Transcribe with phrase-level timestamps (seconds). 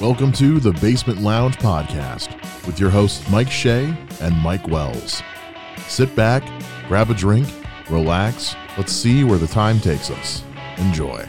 [0.00, 2.30] Welcome to the Basement Lounge Podcast
[2.66, 5.22] with your hosts Mike Shea and Mike Wells.
[5.88, 6.44] Sit back,
[6.86, 7.48] grab a drink,
[7.90, 8.54] relax.
[8.76, 10.44] Let's see where the time takes us.
[10.76, 11.28] Enjoy.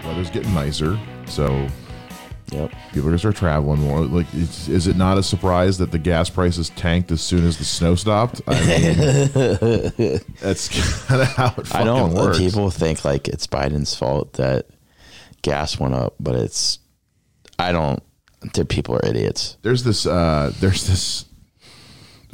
[0.00, 1.66] The weather's getting nicer, so
[2.50, 2.70] Yep.
[2.92, 4.00] people are gonna start traveling more.
[4.06, 7.58] Like, it's, is it not a surprise that the gas prices tanked as soon as
[7.58, 8.40] the snow stopped?
[8.46, 10.68] I mean, that's
[11.06, 12.14] kind of how it fucking I don't.
[12.14, 12.38] works.
[12.38, 14.66] People think like it's Biden's fault that
[15.42, 16.78] gas went up, but it's.
[17.58, 18.02] I don't.
[18.68, 19.56] People are idiots.
[19.62, 21.24] there's this uh there's this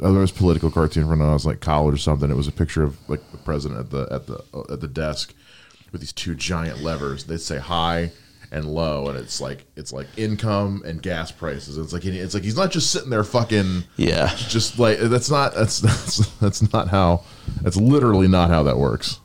[0.01, 2.29] oh, there was political cartoon from when I was like college or something.
[2.29, 4.87] It was a picture of like the president at the at the uh, at the
[4.87, 5.33] desk
[5.91, 7.23] with these two giant levers.
[7.23, 8.11] They'd say high
[8.51, 11.77] and low, and it's like it's like income and gas prices.
[11.79, 14.27] It's like it's like he's not just sitting there fucking Yeah.
[14.35, 17.23] just like that's not that's that's that's not how
[17.63, 19.19] that's literally not how that works.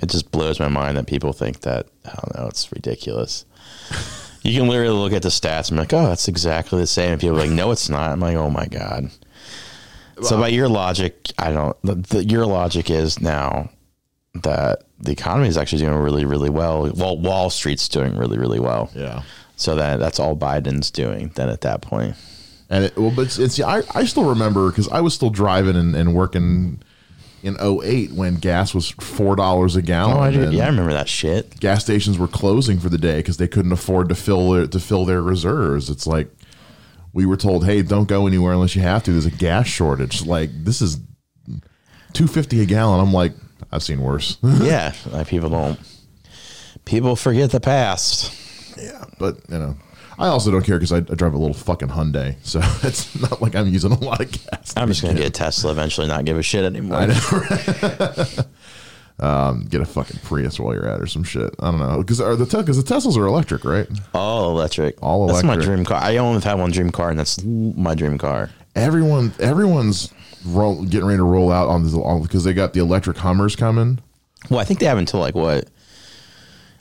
[0.00, 1.88] It just blows my mind that people think that.
[2.06, 2.46] I don't know.
[2.48, 3.44] It's ridiculous.
[4.46, 7.12] You can literally look at the stats and be like, "Oh, that's exactly the same."
[7.12, 9.10] And people are like, "No, it's not." I'm like, "Oh my god."
[10.22, 11.76] So by your logic, I don't.
[11.82, 13.70] The, the, your logic is now
[14.42, 16.90] that the economy is actually doing really, really well.
[16.94, 18.90] Well, Wall Street's doing really, really well.
[18.94, 19.22] Yeah.
[19.56, 21.32] So that that's all Biden's doing.
[21.34, 22.16] Then at that point,
[22.70, 25.76] And it, well, but it's, it's I, I still remember because I was still driving
[25.76, 26.82] and, and working
[27.46, 30.16] in 08 when gas was four dollars a gallon.
[30.16, 31.58] oh, I and yeah, I remember that shit.
[31.60, 34.80] gas stations were closing for the day because they couldn't afford to fill their, to
[34.80, 35.88] fill their reserves.
[35.88, 36.28] It's like
[37.12, 39.12] we were told, hey, don't go anywhere unless you have to.
[39.12, 40.26] There's a gas shortage.
[40.26, 40.98] Like this is
[42.12, 43.00] two fifty a gallon.
[43.00, 43.32] I'm like,
[43.70, 44.38] I've seen worse.
[44.42, 44.92] yeah,
[45.26, 45.78] people don't.
[46.84, 48.76] People forget the past.
[48.76, 49.76] yeah, but you know.
[50.18, 53.42] I also don't care because I, I drive a little fucking Hyundai, so it's not
[53.42, 54.72] like I'm using a lot of gas.
[54.76, 57.00] I'm just gonna get a Tesla eventually, not give a shit anymore.
[59.20, 61.54] um, get a fucking Prius while you're at or some shit.
[61.60, 63.86] I don't know because are the because the Teslas are electric, right?
[64.14, 65.02] All electric.
[65.02, 65.46] All electric.
[65.46, 66.00] That's my dream car.
[66.00, 68.50] I only have one dream car, and that's my dream car.
[68.74, 70.12] Everyone, everyone's
[70.44, 74.00] roll, getting ready to roll out on this because they got the electric Hummers coming.
[74.50, 75.68] Well, I think they have until like what?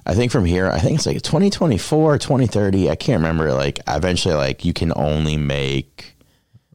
[0.05, 2.89] I think from here, I think it's like 2024, 2030.
[2.89, 3.53] I can't remember.
[3.53, 6.15] Like eventually, like you can only make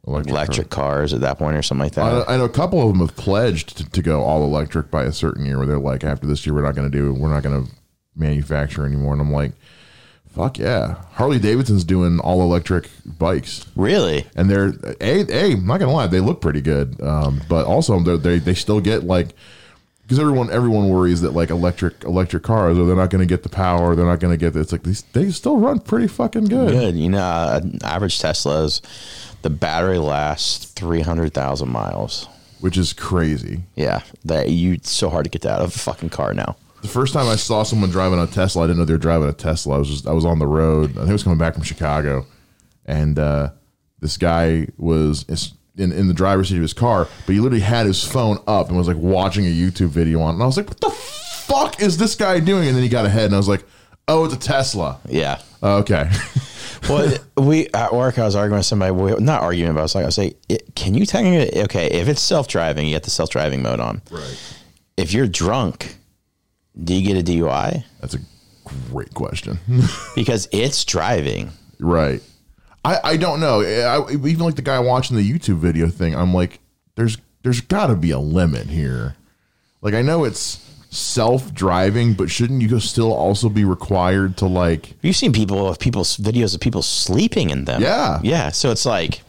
[0.05, 0.31] Electric.
[0.31, 2.27] electric cars at that point or something like that.
[2.27, 5.03] I, I know a couple of them have pledged to, to go all electric by
[5.03, 7.29] a certain year, where they're like, after this year, we're not going to do, we're
[7.33, 7.71] not going to
[8.15, 9.13] manufacture anymore.
[9.13, 9.53] And I'm like,
[10.35, 13.65] fuck yeah, Harley Davidson's doing all electric bikes.
[13.75, 14.25] really?
[14.35, 17.01] and they're a a I'm not gonna lie, they look pretty good.
[17.01, 19.35] Um, but also they they still get like
[20.11, 23.49] because everyone everyone worries that like electric electric cars or they're not gonna get the
[23.49, 26.71] power, they're not gonna get it's like these they still run pretty fucking good.
[26.73, 26.97] Good.
[26.97, 28.81] You know, an average Tesla's
[29.41, 32.27] the battery lasts 300,000 miles.
[32.59, 33.63] which is crazy.
[33.75, 36.57] Yeah, that you it's so hard to get that out of a fucking car now.
[36.81, 39.29] The first time I saw someone driving a Tesla, I didn't know they were driving
[39.29, 39.75] a Tesla.
[39.75, 40.91] I was just I was on the road.
[40.91, 42.25] I think I was coming back from Chicago,
[42.85, 43.51] and uh,
[44.01, 45.23] this guy was
[45.81, 48.69] in in the driver's seat of his car, but he literally had his phone up
[48.69, 50.29] and was like watching a YouTube video on.
[50.29, 50.33] it.
[50.35, 53.05] And I was like, "What the fuck is this guy doing?" And then he got
[53.05, 53.65] ahead, and I was like,
[54.07, 55.41] "Oh, it's a Tesla." Yeah.
[55.63, 56.09] Oh, okay,
[56.89, 58.91] Well, we at work, I was arguing with somebody.
[58.91, 60.37] We, not arguing, but I was like, I was like,
[60.73, 61.61] can you technically?
[61.63, 64.01] Okay, if it's self driving, you get the self driving mode on.
[64.09, 64.55] right.
[64.97, 65.95] If you're drunk,
[66.83, 67.83] do you get a DUI?
[67.99, 68.19] That's a
[68.91, 69.59] great question.
[70.15, 71.51] Because it's driving.
[71.79, 72.21] right.
[72.83, 73.61] I I don't know.
[73.61, 76.59] I, even like the guy watching the YouTube video thing, I'm like,
[76.95, 79.15] there's there's got to be a limit here.
[79.81, 85.15] Like I know it's self-driving, but shouldn't you still also be required to like You've
[85.15, 87.81] seen people of people's videos of people sleeping in them.
[87.81, 88.19] Yeah.
[88.23, 88.51] yeah.
[88.51, 89.21] So it's like,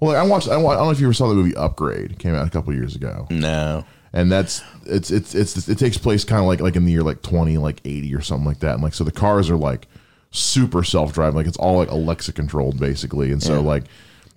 [0.00, 2.12] Well, I watched I, don't know if you ever saw the movie Upgrade.
[2.12, 3.26] It came out a couple years ago.
[3.30, 6.92] no, And that's it's it's it's it takes place kind of like like in the
[6.92, 8.74] year like 20 like 80 or something like that.
[8.74, 9.88] And like so the cars are like
[10.36, 11.36] super self-driving.
[11.36, 13.30] Like it's all like Alexa controlled basically.
[13.32, 13.58] And so Yeah.
[13.60, 13.84] like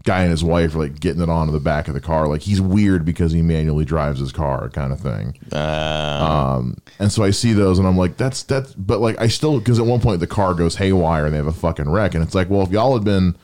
[0.03, 2.27] guy and his wife are like getting it onto the back of the car.
[2.27, 5.37] Like he's weird because he manually drives his car kind of thing.
[5.51, 6.61] uh,
[6.99, 9.79] And so I see those and I'm like, that's that's but like I still because
[9.79, 12.13] at one point the car goes haywire and they have a fucking wreck.
[12.15, 13.35] And it's like, well, if y'all had been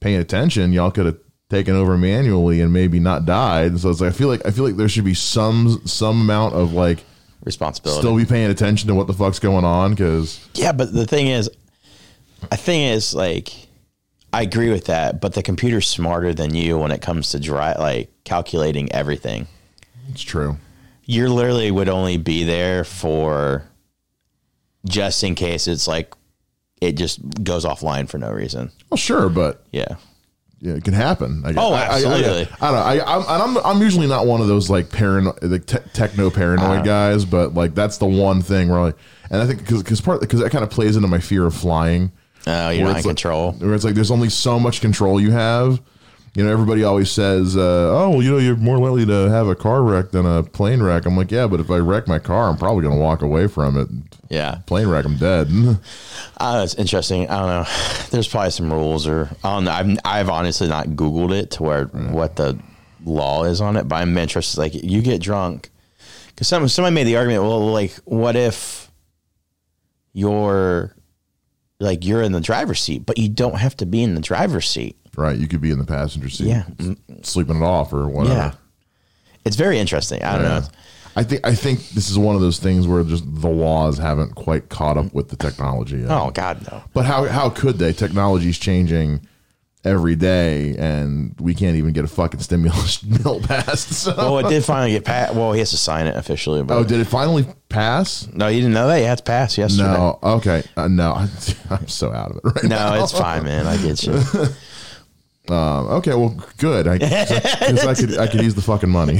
[0.00, 1.18] paying attention, y'all could have
[1.50, 3.72] taken over manually and maybe not died.
[3.72, 6.20] And so it's like I feel like I feel like there should be some some
[6.22, 7.04] amount of like
[7.44, 8.00] responsibility.
[8.00, 11.28] still be paying attention to what the fuck's going on because Yeah, but the thing
[11.28, 11.48] is,
[12.50, 13.52] I think is like,
[14.32, 15.20] I agree with that.
[15.20, 19.46] But the computer's smarter than you when it comes to dry, like calculating everything.
[20.10, 20.56] it's true.
[21.04, 23.64] You literally would only be there for
[24.86, 26.14] just in case it's like
[26.80, 28.70] it just goes offline for no reason.
[28.88, 29.96] Well, sure, but Yeah.
[30.60, 31.42] yeah, it can happen.
[31.44, 31.62] I guess.
[31.62, 32.48] Oh, I- I- I- absolutely.
[32.60, 33.04] I, don't know.
[33.04, 36.64] I, I'm, I'm I'm usually not one of those like paranoid, like te- techno paranoid
[36.70, 36.82] Uh-huh.
[36.82, 38.96] guys, but like that's the one thing where, like,
[39.30, 41.54] and I think because because part because that kind of plays into my fear of
[41.54, 42.12] flying.
[42.46, 43.52] Oh, you're not in like- control.
[43.52, 45.80] Where it's like there's only so much control you have.
[46.34, 49.48] You know, everybody always says, uh, "Oh, well, you know, you're more likely to have
[49.48, 52.20] a car wreck than a plane wreck." I'm like, "Yeah, but if I wreck my
[52.20, 53.88] car, I'm probably going to walk away from it.
[54.28, 54.58] Yeah.
[54.66, 55.48] Plane wreck, I'm dead."
[56.38, 57.28] Uh, it's interesting.
[57.28, 57.64] I don't know.
[58.10, 59.72] There's probably some rules, or I don't know.
[59.72, 62.58] I've I've honestly not Googled it to where what the
[63.04, 64.58] law is on it, but I'm interested.
[64.58, 65.68] Like, you get drunk
[66.28, 67.42] because some somebody made the argument.
[67.42, 68.90] Well, like, what if
[70.12, 70.94] you're
[71.80, 74.68] like you're in the driver's seat, but you don't have to be in the driver's
[74.68, 74.96] seat?
[75.16, 75.36] right?
[75.36, 76.64] You could be in the passenger seat, Yeah.
[77.22, 78.34] sleeping it off or whatever.
[78.34, 78.52] Yeah,
[79.44, 80.22] it's very interesting.
[80.22, 80.58] I don't Yeah.
[80.60, 80.66] know.
[81.16, 84.36] I think I think this is one of those things where just the laws haven't
[84.36, 85.98] quite caught up with the technology.
[85.98, 86.10] Yet.
[86.10, 86.82] Oh God, no.
[86.94, 87.92] But how how could they?
[87.92, 89.20] Technology's changing
[89.84, 93.92] every day, and we can't even get a fucking stimulus bill passed.
[93.94, 94.14] So.
[94.16, 95.34] Well, it did finally get passed.
[95.34, 96.62] Well, he has to sign it officially.
[96.62, 98.28] But oh, did it finally pass?
[98.32, 99.00] no, you didn't know that.
[99.00, 99.84] It had to pass yesterday.
[99.92, 100.18] No.
[100.22, 100.62] Okay.
[100.76, 101.12] Uh, no,
[101.70, 102.94] I'm so out of it right now.
[102.94, 103.66] No, it's fine, man.
[103.66, 104.20] I get you.
[105.48, 106.14] Um, okay.
[106.14, 106.86] Well, good.
[106.86, 109.18] I, 'cause I could I could use the fucking money.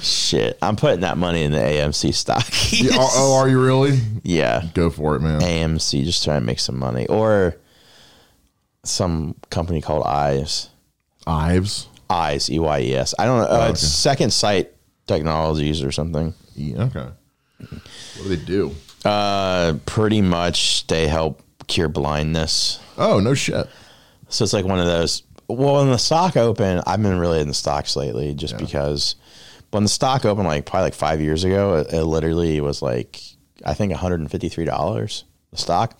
[0.00, 2.44] Shit, I'm putting that money in the AMC stock.
[2.72, 4.00] Yeah, oh, oh, are you really?
[4.24, 5.40] yeah, Go for it, man.
[5.40, 7.54] AMC, just trying to make some money, or
[8.84, 10.70] some company called Eyes,
[11.26, 11.88] Ives.
[12.10, 13.14] Eyes, E Y E S.
[13.18, 13.46] I don't know.
[13.48, 13.88] Uh, It's okay.
[13.88, 14.70] Second Sight
[15.06, 16.34] Technologies or something.
[16.54, 17.08] Yeah, okay.
[17.58, 18.74] What do they do?
[19.04, 22.80] Uh, pretty much they help cure blindness.
[22.98, 23.66] Oh, no shit.
[24.28, 25.22] So it's like one of those.
[25.48, 29.16] Well, when the stock opened, I've been really in the stocks lately, just because
[29.70, 33.20] when the stock opened, like probably like five years ago, it, it literally was like
[33.64, 35.98] I think one hundred and fifty three dollars the stock.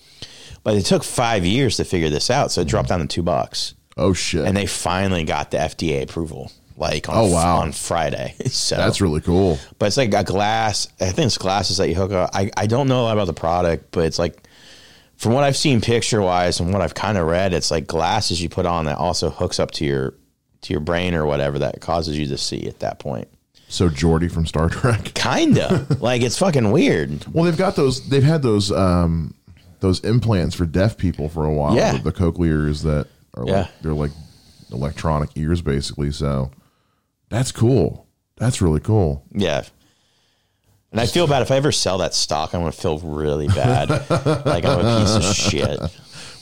[0.64, 3.22] But it took five years to figure this out, so it dropped down to two
[3.22, 4.44] bucks, Oh shit.
[4.46, 7.58] and they finally got the FDA approval, like on Oh, wow.
[7.58, 8.34] on Friday.
[8.46, 9.58] So That's really cool.
[9.78, 10.86] but it's like a glass.
[11.00, 12.30] I think it's glasses that you hook up.
[12.32, 14.46] I, I don't know a lot about the product, but it's like
[15.16, 18.40] from what I've seen picture wise and what I've kind of read, it's like glasses
[18.42, 20.14] you put on that also hooks up to your
[20.62, 23.26] to your brain or whatever that causes you to see at that point.
[23.68, 25.12] So Geordi from Star Trek.
[25.14, 27.24] Kinda like it's fucking weird.
[27.32, 28.08] Well, they've got those.
[28.08, 29.34] They've had those um,
[29.82, 31.76] those implants for deaf people for a while.
[31.76, 31.98] Yeah.
[31.98, 33.58] the, the cochlears that are Yeah.
[33.58, 34.10] like they're like
[34.72, 36.10] electronic ears, basically.
[36.12, 36.50] So
[37.28, 38.06] that's cool.
[38.36, 39.24] That's really cool.
[39.32, 39.64] Yeah.
[40.90, 43.88] And I feel bad if I ever sell that stock, I'm gonna feel really bad.
[44.46, 45.78] like I'm a piece of shit.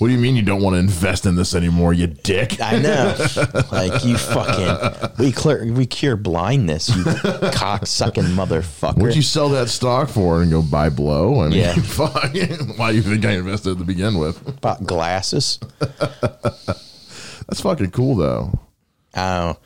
[0.00, 2.58] What do you mean you don't want to invest in this anymore, you dick?
[2.60, 3.14] I know.
[3.70, 7.04] Like you fucking we clear we cure blindness, you
[7.52, 8.96] cock sucking motherfucker.
[8.96, 11.40] What'd you sell that stock for and go buy blow?
[11.42, 11.74] I mean, Yeah.
[11.82, 12.32] fuck.
[12.78, 14.60] Why do you think I invested to begin with?
[14.60, 15.58] Bought glasses.
[15.78, 18.58] That's fucking cool, though.
[19.14, 19.56] I.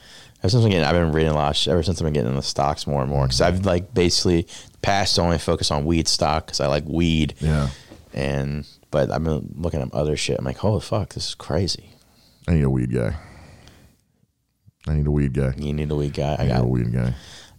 [0.43, 1.57] Ever since I'm getting, I've been reading a lot.
[1.57, 3.95] Shit, ever since I've been getting in the stocks more and more, because I've like
[3.95, 4.47] basically
[4.83, 7.33] past only focus on weed stock because I like weed.
[7.41, 7.69] Yeah.
[8.13, 10.39] And but I've been looking at other shit.
[10.39, 11.97] I'm like, holy fuck, this is crazy.
[12.47, 13.17] I need a weed guy.
[14.87, 15.53] I need a weed guy.
[15.57, 16.37] You need a weed guy.
[16.39, 17.15] I I need a got, weed guy.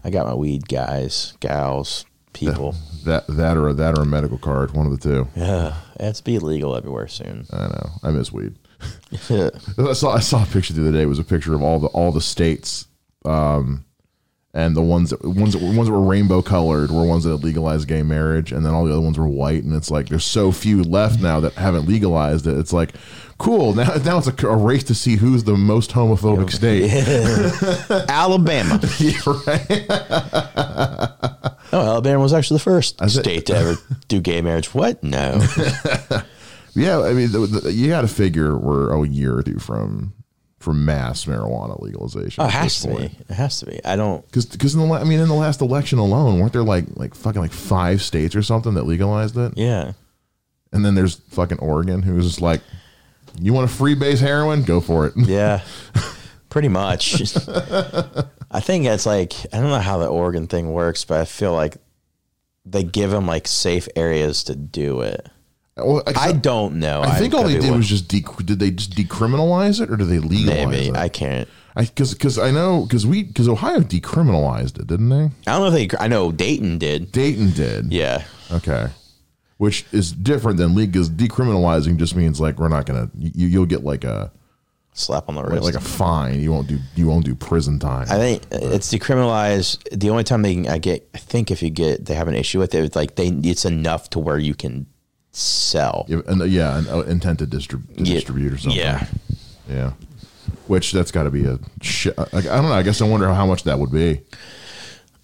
[0.05, 2.73] I got my weed guys, gals, people.
[3.03, 5.27] That that or that or a medical card, one of the two.
[5.35, 7.47] Yeah, it's be legal everywhere soon.
[7.51, 7.89] I know.
[8.01, 8.55] I miss weed.
[9.29, 11.01] I saw I saw a picture the other day.
[11.01, 12.87] It was a picture of all the all the states,
[13.25, 13.83] um,
[14.55, 17.89] and the ones that ones that, ones that were rainbow colored were ones that legalized
[17.89, 19.63] gay marriage, and then all the other ones were white.
[19.63, 22.57] And it's like there's so few left now that haven't legalized it.
[22.57, 22.93] It's like
[23.37, 23.73] cool.
[23.75, 26.89] Now now it's a, a race to see who's the most homophobic state.
[28.09, 28.79] Alabama.
[31.73, 33.75] Oh, Alabama was actually the first state to ever
[34.07, 34.73] do gay marriage.
[34.73, 35.03] What?
[35.03, 35.45] No.
[36.75, 40.13] Yeah, I mean, the, the, you got to figure we're a year or two from
[40.65, 42.43] from mass marijuana legalization.
[42.43, 43.03] Oh, it has to be.
[43.03, 43.79] It has to be.
[43.85, 44.25] I don't.
[44.25, 46.85] Because because in the la- I mean in the last election alone, weren't there like
[46.95, 49.53] like fucking like five states or something that legalized it?
[49.55, 49.93] Yeah.
[50.73, 52.61] And then there's fucking Oregon, who's just like,
[53.39, 54.63] you want a free base heroin?
[54.63, 55.13] Go for it.
[55.25, 55.61] Yeah.
[56.49, 57.21] Pretty much.
[58.49, 61.53] I think it's like I don't know how the Oregon thing works, but I feel
[61.53, 61.77] like
[62.65, 65.29] they give them like safe areas to do it.
[65.77, 67.01] Well, I don't know.
[67.01, 70.07] I think all they did was just de- did they just decriminalize it or did
[70.07, 70.95] they legalize maybe it?
[70.95, 71.49] I can't.
[71.75, 75.25] because because I know because we because Ohio decriminalized it, didn't they?
[75.25, 75.97] I don't know if they.
[75.97, 77.11] I know Dayton did.
[77.11, 77.91] Dayton did.
[77.91, 78.23] Yeah.
[78.51, 78.87] Okay.
[79.57, 80.91] Which is different than legal.
[80.93, 84.31] Because decriminalizing just means like we're not gonna you you'll get like a
[84.97, 85.61] Slap on the wrist.
[85.63, 86.39] like a fine.
[86.39, 88.07] You won't do you won't do prison time.
[88.09, 89.83] I think it's decriminalized.
[89.91, 92.35] The only time they can, I get, I think if you get, they have an
[92.35, 94.85] issue with it, it's like they, it's enough to where you can
[95.35, 96.05] sell.
[96.07, 98.13] Yeah, and, uh, yeah, an uh, intent to, distrib- to Yeah.
[98.15, 98.79] distribute or something.
[98.79, 99.05] Yeah.
[99.69, 99.91] yeah.
[100.67, 102.17] Which that's got to be a shit.
[102.17, 102.73] Like, I don't know.
[102.73, 104.21] I guess I wonder how much that would be.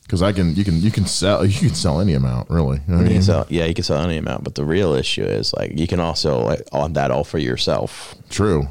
[0.03, 2.81] because I can you can you can sell you can sell any amount really.
[2.87, 3.21] You know I mean?
[3.21, 5.99] sell, yeah, you can sell any amount, but the real issue is like you can
[6.01, 8.13] also like on that all for yourself.
[8.29, 8.67] True.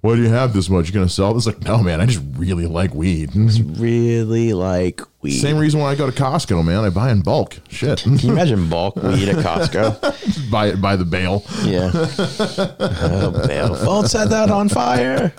[0.00, 0.86] Why do you have this much?
[0.88, 1.44] You're gonna sell this?
[1.44, 2.00] Like, no, man.
[2.00, 3.30] I just really like weed.
[3.34, 5.38] Really like weed.
[5.38, 6.84] Same reason why I go to Costco, man.
[6.84, 7.58] I buy in bulk.
[7.68, 10.50] Shit, Can you imagine bulk weed at Costco?
[10.50, 11.44] buy it by the bale.
[11.64, 11.90] Yeah.
[11.94, 13.74] oh, bale.
[13.74, 15.34] Don't set that on fire.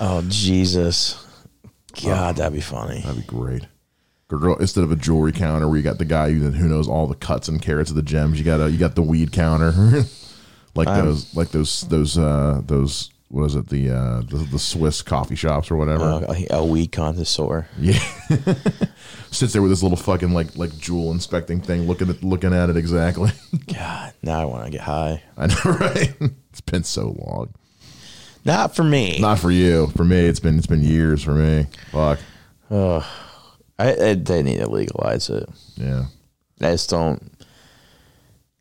[0.00, 1.20] Oh Jesus.
[2.02, 3.00] God, that'd be funny.
[3.00, 3.66] That'd be great.
[4.28, 7.06] Girl, instead of a jewelry counter where you got the guy who, who knows all
[7.06, 9.72] the cuts and carats of the gems, you got a you got the weed counter,
[10.74, 15.02] like those like those those uh those what is it the uh the, the Swiss
[15.02, 16.04] coffee shops or whatever.
[16.04, 17.66] Uh, a, weed connoisseur.
[17.78, 17.98] Yeah.
[19.30, 22.70] Sits there with this little fucking like like jewel inspecting thing, looking at looking at
[22.70, 23.32] it exactly.
[23.74, 25.22] God, now I want to get high.
[25.36, 26.14] I know, right?
[26.50, 27.54] It's been so long.
[28.44, 29.18] Not for me.
[29.18, 29.88] Not for you.
[29.96, 31.66] For me, it's been it's been years for me.
[31.90, 32.20] Fuck.
[33.78, 35.48] I, I, they need to legalize it.
[35.76, 36.04] Yeah.
[36.60, 37.32] I just don't.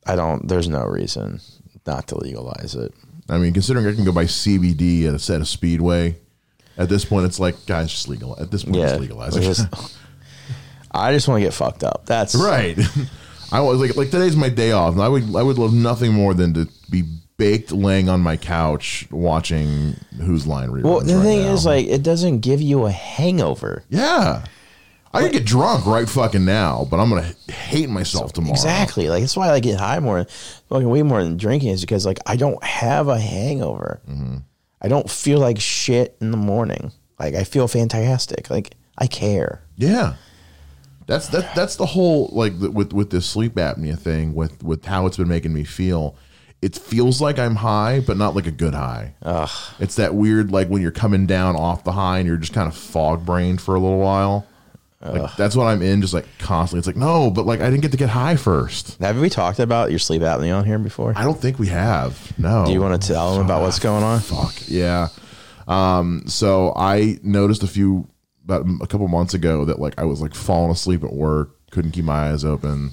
[0.06, 0.48] I don't.
[0.48, 1.40] There's no reason
[1.86, 2.94] not to legalize it.
[3.30, 6.16] I mean, considering I can go buy CBD at a set of Speedway,
[6.78, 8.38] at this point, it's like, guys, just legal.
[8.40, 9.42] At this point, Yeah, it's it.
[9.42, 9.98] just-
[10.92, 12.06] I just want to get fucked up.
[12.06, 12.78] That's right.
[13.52, 16.14] I was like, like today's my day off, and I would, I would love nothing
[16.14, 17.04] more than to be
[17.38, 20.84] baked, laying on my couch watching Whose Line reruns.
[20.84, 21.54] Well, the right thing now.
[21.54, 23.84] is, like, it doesn't give you a hangover.
[23.90, 24.46] yeah,
[25.14, 28.54] I could get drunk right fucking now, but I'm gonna hate myself tomorrow.
[28.54, 29.10] Exactly.
[29.10, 30.26] Like that's why I get high more,
[30.70, 34.02] fucking way more than drinking is because like I don't have a hangover.
[34.10, 34.38] Mm-hmm.
[34.82, 36.92] I don't feel like shit in the morning.
[37.20, 38.50] Like I feel fantastic.
[38.50, 39.64] Like I care.
[39.78, 40.16] Yeah.
[41.06, 41.54] That's that.
[41.54, 45.18] That's the whole like the, with with this sleep apnea thing with with how it's
[45.18, 46.16] been making me feel.
[46.62, 49.16] It feels like I'm high, but not like a good high.
[49.22, 49.50] Ugh.
[49.80, 52.70] It's that weird like when you're coming down off the high and you're just kind
[52.70, 54.48] of fog brained for a little while.
[55.06, 56.80] Like that's what I'm in, just like constantly.
[56.80, 58.98] It's like no, but like I didn't get to get high first.
[59.02, 61.14] Have we talked about your sleep apnea on here before?
[61.16, 62.38] I don't think we have.
[62.40, 62.66] No.
[62.66, 64.22] Do you want to tell them about what's going on?
[64.22, 65.10] Fuck yeah.
[65.68, 68.08] Um, so I noticed a few
[68.46, 71.92] about a couple months ago that like I was like falling asleep at work, couldn't
[71.92, 72.92] keep my eyes open,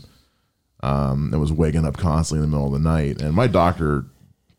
[0.83, 3.21] um, and was waking up constantly in the middle of the night.
[3.23, 4.05] And my doctor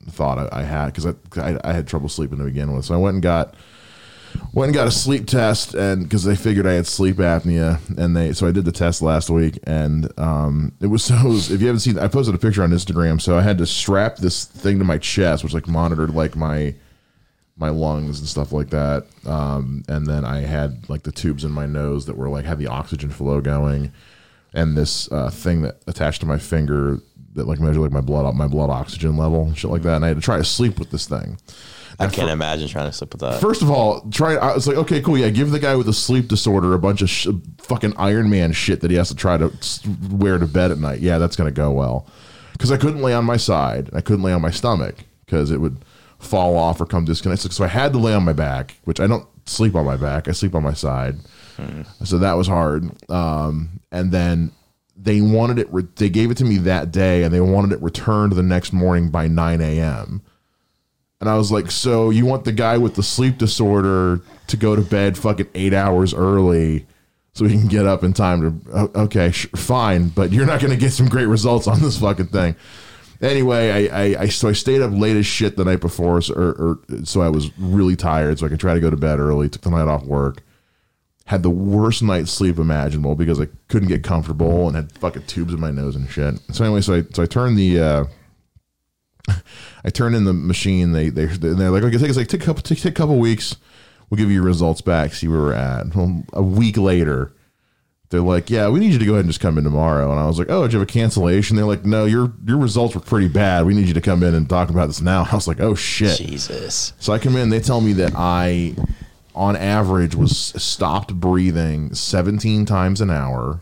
[0.10, 2.93] thought I, I had because I, I I had trouble sleeping to begin with, so
[2.93, 3.55] I went and got
[4.53, 8.15] went and got a sleep test and because they figured I had sleep apnea and
[8.15, 11.51] they so I did the test last week and um it was so it was-
[11.51, 14.17] if you haven't seen I posted a picture on Instagram so I had to strap
[14.17, 16.75] this thing to my chest which like monitored like my
[17.57, 21.51] my lungs and stuff like that um and then I had like the tubes in
[21.51, 23.91] my nose that were like had the oxygen flow going
[24.53, 27.00] and this uh, thing that attached to my finger
[27.35, 30.09] that like measured like my blood my blood oxygen level shit like that and I
[30.09, 31.38] had to try to sleep with this thing
[32.00, 33.39] I can't imagine trying to sleep with that.
[33.41, 34.36] First of all, try.
[34.36, 35.29] I was like, okay, cool, yeah.
[35.29, 37.27] Give the guy with a sleep disorder a bunch of sh-
[37.60, 39.51] fucking Iron Man shit that he has to try to
[40.12, 41.00] wear to bed at night.
[41.00, 42.07] Yeah, that's gonna go well.
[42.53, 44.95] Because I couldn't lay on my side, I couldn't lay on my stomach
[45.25, 45.77] because it would
[46.19, 47.51] fall off or come disconnected.
[47.53, 50.27] So I had to lay on my back, which I don't sleep on my back.
[50.27, 51.15] I sleep on my side.
[52.03, 52.89] So that was hard.
[53.10, 54.51] Um, and then
[54.95, 55.67] they wanted it.
[55.71, 58.74] Re- they gave it to me that day, and they wanted it returned the next
[58.74, 60.21] morning by nine a.m.
[61.22, 64.75] And I was like, so you want the guy with the sleep disorder to go
[64.75, 66.88] to bed fucking eight hours early
[67.34, 70.78] so he can get up in time to, okay, fine, but you're not going to
[70.78, 72.56] get some great results on this fucking thing.
[73.22, 76.34] Anyway, I, I, I, so I stayed up late as shit the night before, so,
[76.34, 79.20] or, or, so I was really tired, so I could try to go to bed
[79.20, 80.42] early, took the night off work,
[81.25, 85.54] had the worst night's sleep imaginable because I couldn't get comfortable and had fucking tubes
[85.54, 86.40] in my nose and shit.
[86.51, 88.06] So anyway, so I, so I turned the, uh,
[89.83, 90.91] I turned in the machine.
[90.91, 93.17] They they they're like, okay, take us like take a couple take, take a couple
[93.17, 93.55] weeks.
[94.09, 95.13] We'll give you your results back.
[95.13, 95.95] See where we're at.
[95.95, 97.31] Well, a week later,
[98.09, 100.11] they're like, yeah, we need you to go ahead and just come in tomorrow.
[100.11, 101.55] And I was like, oh, did you have a cancellation?
[101.55, 103.65] They're like, no, your your results were pretty bad.
[103.65, 105.27] We need you to come in and talk about this now.
[105.31, 106.17] I was like, oh shit.
[106.17, 106.93] Jesus.
[107.00, 107.50] So I come in.
[107.50, 108.75] They tell me that I,
[109.33, 113.61] on average, was stopped breathing 17 times an hour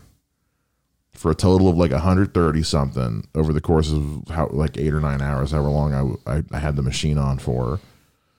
[1.20, 5.00] for a total of like 130 something over the course of how like eight or
[5.00, 7.78] nine hours, however long I, I, I had the machine on for.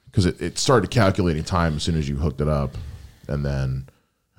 [0.05, 2.75] Because it, it started calculating time as soon as you hooked it up,
[3.27, 3.87] and then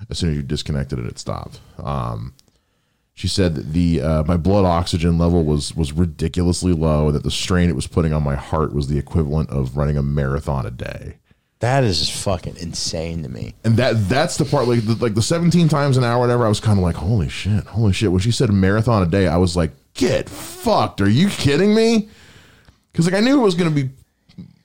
[0.09, 1.61] as soon as you disconnected it, it stopped.
[1.81, 2.33] Um,
[3.13, 7.11] she said that the uh, my blood oxygen level was was ridiculously low.
[7.11, 10.03] That the strain it was putting on my heart was the equivalent of running a
[10.03, 11.15] marathon a day.
[11.63, 13.55] That is just fucking insane to me.
[13.63, 16.49] And that that's the part like the, like the 17 times an hour whatever I
[16.49, 18.11] was kind of like holy shit holy shit.
[18.11, 20.99] When she said a marathon a day I was like get fucked.
[20.99, 22.09] Are you kidding me?
[22.91, 23.91] Because like I knew it was going to be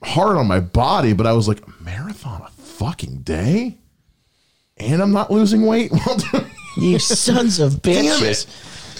[0.03, 3.77] hard on my body but I was like a marathon a fucking day?
[4.79, 5.93] And I'm not losing weight?
[6.05, 6.47] While doing
[6.79, 8.49] You sons of bitches.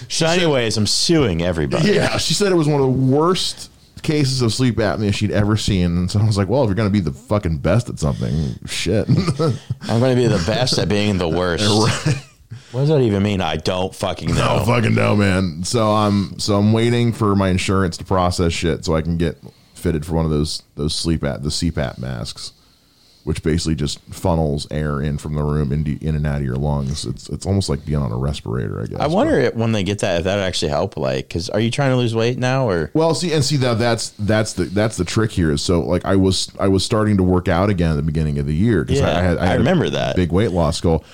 [0.09, 1.95] So, anyways, I'm suing everybody.
[1.95, 5.57] Yeah, she said it was one of the worst cases of sleep apnea she'd ever
[5.57, 5.97] seen.
[5.97, 7.99] And so I was like, well, if you're going to be the fucking best at
[7.99, 9.09] something, shit.
[9.09, 11.65] I'm going to be the best at being the worst.
[12.73, 13.41] What does that even mean?
[13.41, 14.43] I don't fucking know.
[14.43, 15.65] I don't fucking know, man.
[15.65, 19.39] So I'm so I'm waiting for my insurance to process shit so I can get
[19.75, 22.53] fitted for one of those those sleep at the CPAP masks,
[23.29, 26.57] which basically just funnels air in from the room into in and out of your
[26.57, 27.05] lungs.
[27.05, 28.99] It's it's almost like being on a respirator, I guess.
[28.99, 30.97] I wonder if, when they get that if that actually help.
[30.97, 32.91] Like, because are you trying to lose weight now or?
[32.95, 35.51] Well, see, and see that that's that's the that's the trick here.
[35.53, 38.39] Is so like I was I was starting to work out again at the beginning
[38.39, 40.17] of the year because Yeah, I, had I had a remember that.
[40.17, 41.05] big weight loss goal.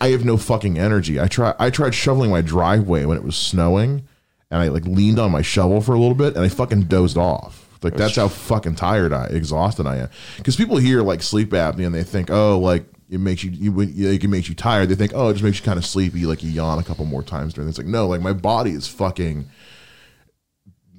[0.00, 1.20] I have no fucking energy.
[1.20, 4.08] I try I tried shoveling my driveway when it was snowing,
[4.50, 7.16] and I like leaned on my shovel for a little bit, and I fucking dozed
[7.16, 7.59] off.
[7.82, 10.08] Like that's how fucking tired I exhausted I am.
[10.36, 13.70] Because people hear like sleep apnea and they think, oh, like it makes you you
[13.72, 14.88] like, it makes you tired.
[14.88, 17.04] They think, oh, it just makes you kind of sleepy, like you yawn a couple
[17.06, 17.68] more times during.
[17.68, 19.48] It's like no, like my body is fucking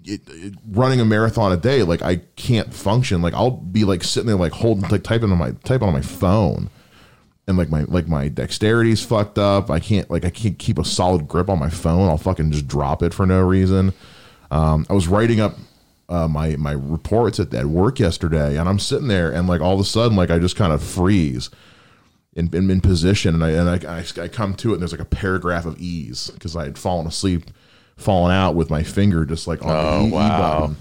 [0.03, 3.21] it, it- running a marathon a day, like I can't function.
[3.21, 6.01] Like I'll be like sitting there, like holding, like typing on my typing on my
[6.01, 6.69] phone,
[7.47, 9.69] and like my like my dexterity's fucked up.
[9.69, 12.09] I can't like I can't keep a solid grip on my phone.
[12.09, 13.93] I'll fucking just drop it for no reason.
[14.49, 15.55] Um, I was writing up
[16.11, 19.73] uh, my my reports at, at work yesterday, and I'm sitting there, and like all
[19.73, 21.49] of a sudden, like I just kind of freeze.
[22.33, 24.93] In, in, in position and I and I, I, I come to it and there's
[24.93, 27.43] like a paragraph of ease because I had fallen asleep,
[27.97, 30.59] fallen out with my finger just like on Oh, the E- wow.
[30.61, 30.77] button.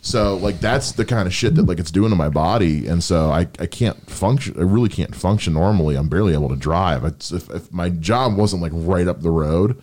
[0.00, 3.04] So like that's the kind of shit that like it's doing to my body, and
[3.04, 4.54] so I, I can't function.
[4.58, 5.96] I really can't function normally.
[5.96, 7.04] I'm barely able to drive.
[7.04, 9.82] It's, if, if my job wasn't like right up the road,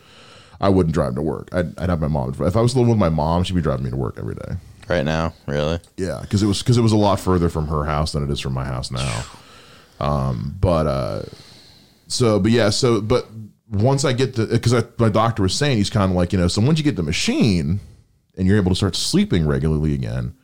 [0.59, 1.49] I wouldn't drive to work.
[1.51, 2.33] I'd, I'd have my mom.
[2.39, 4.55] If I was living with my mom, she'd be driving me to work every day.
[4.87, 5.79] Right now, really?
[5.97, 8.29] Yeah, because it was because it was a lot further from her house than it
[8.29, 9.23] is from my house now.
[9.99, 11.23] Um, but uh,
[12.07, 13.27] so but yeah, so but
[13.69, 16.47] once I get the because my doctor was saying he's kind of like you know
[16.47, 17.81] so once you get the machine
[18.37, 20.35] and you're able to start sleeping regularly again,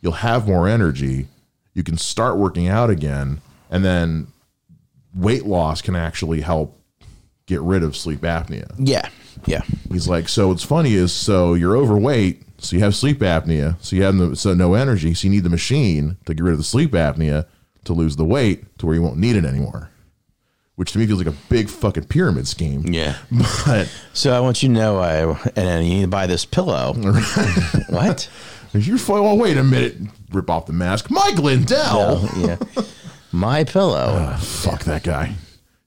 [0.00, 1.28] you'll have more energy.
[1.72, 4.26] You can start working out again, and then
[5.14, 6.76] weight loss can actually help
[7.46, 8.72] get rid of sleep apnea.
[8.78, 9.08] Yeah,
[9.46, 9.62] yeah.
[9.90, 13.96] He's like, so what's funny is, so you're overweight, so you have sleep apnea, so
[13.96, 16.58] you have no, so no energy, so you need the machine to get rid of
[16.58, 17.46] the sleep apnea
[17.84, 19.90] to lose the weight to where you won't need it anymore.
[20.76, 22.92] Which to me feels like a big fucking pyramid scheme.
[22.92, 23.16] Yeah.
[23.66, 26.44] But So I want you to know, I and then you need to buy this
[26.46, 26.94] pillow.
[27.88, 28.28] what?
[28.72, 29.96] you're, well, wait a minute,
[30.32, 32.28] rip off the mask, Mike Lindell.
[32.36, 32.56] yeah.
[33.32, 34.16] My pillow.
[34.18, 35.34] Ah, fuck that guy.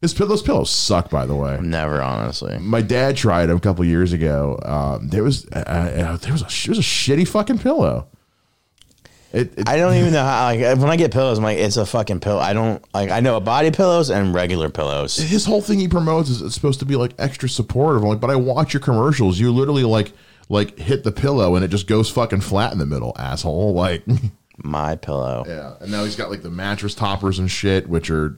[0.03, 1.57] His those pillows suck, by the way.
[1.61, 2.57] Never, honestly.
[2.59, 4.59] My dad tried them a couple years ago.
[4.61, 8.07] Um, there was uh, uh, there was a it was a shitty fucking pillow.
[9.31, 10.43] It, it, I don't even know how.
[10.43, 12.39] Like when I get pillows, I'm like, it's a fucking pillow.
[12.41, 13.11] I don't like.
[13.11, 15.15] I know a body pillows and regular pillows.
[15.15, 18.03] his whole thing he promotes is it's supposed to be like extra supportive.
[18.03, 19.39] I'm like, but I watch your commercials.
[19.39, 20.11] You literally like
[20.49, 23.73] like hit the pillow and it just goes fucking flat in the middle, asshole.
[23.83, 24.03] Like,
[24.57, 25.45] My pillow.
[25.47, 25.75] yeah.
[25.79, 28.37] And now he's got like the mattress toppers and shit, which are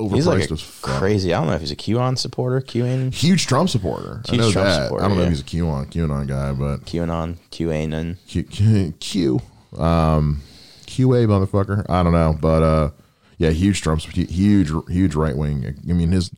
[0.00, 0.98] overpriced He's like as fuck.
[0.98, 1.32] crazy.
[1.34, 4.22] I don't know if he's a QAnon supporter, QAnon, Huge Trump supporter.
[4.26, 4.82] I Huge know Trump that.
[4.84, 5.28] supporter, I don't know yeah.
[5.30, 8.16] if he's a QAnon QAnon guy, but QAnon, QAnon.
[8.26, 9.40] Q, Q, Q
[9.78, 10.42] um,
[10.86, 11.86] QA motherfucker.
[11.88, 12.90] I don't know, but uh,
[13.38, 15.64] yeah, huge Trump's huge, huge right wing.
[15.88, 16.30] I mean, his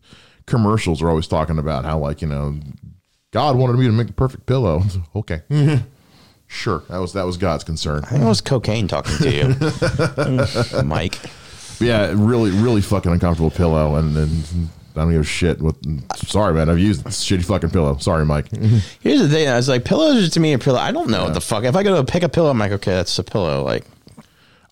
[0.46, 2.58] commercials are always talking about how like you know,
[3.32, 4.82] God wanted me to make the perfect pillow.
[5.16, 5.42] okay,
[6.46, 8.04] sure, that was that was God's concern.
[8.04, 9.30] I think it was cocaine talking to
[10.74, 11.18] you, Mike.
[11.78, 14.68] But yeah, really, really fucking uncomfortable pillow, and then.
[14.94, 15.58] I don't give a shit.
[15.58, 15.76] What?
[16.16, 16.68] Sorry, man.
[16.68, 17.96] I've used this shitty fucking pillow.
[17.96, 18.50] Sorry, Mike.
[19.00, 19.48] Here's the thing.
[19.48, 20.78] I was like, pillows are to me a pillow.
[20.78, 21.64] I don't know what the fuck.
[21.64, 23.62] If I go to pick a pillow, I'm like, okay, that's a pillow.
[23.62, 23.86] Like,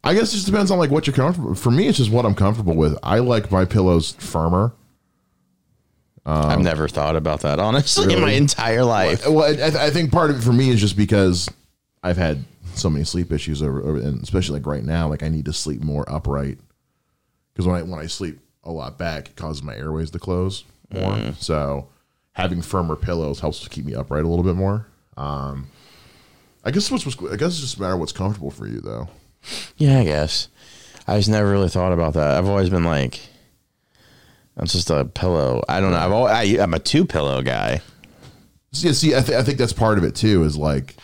[0.04, 1.54] I guess it just depends on like what you're comfortable.
[1.54, 2.98] For me, it's just what I'm comfortable with.
[3.02, 4.72] I like my pillows firmer.
[6.26, 9.26] I've um, never thought about that honestly in my entire life.
[9.26, 11.48] Well, I, I think part of it for me is just because
[12.02, 15.28] I've had so many sleep issues over, over and especially like right now, like I
[15.28, 16.58] need to sleep more upright
[17.52, 20.64] because when I when I sleep a lot back, it causes my airways to close
[20.92, 21.32] more.
[21.38, 21.88] So
[22.32, 24.86] having firmer pillows helps to keep me upright a little bit more.
[25.16, 25.68] Um,
[26.64, 28.80] I guess what's what's- I guess it's just a matter of what's comfortable for you
[28.80, 29.08] though.
[29.76, 30.48] Yeah, I guess.
[31.06, 32.36] I just never really thought about that.
[32.36, 33.20] I've always been like,
[34.56, 35.62] that's just a pillow.
[35.68, 35.98] I don't know.
[35.98, 37.80] I've always, I, I'm a two pillow guy.
[38.72, 40.44] See, see, I, th- I think that's part of it too.
[40.44, 40.94] Is like,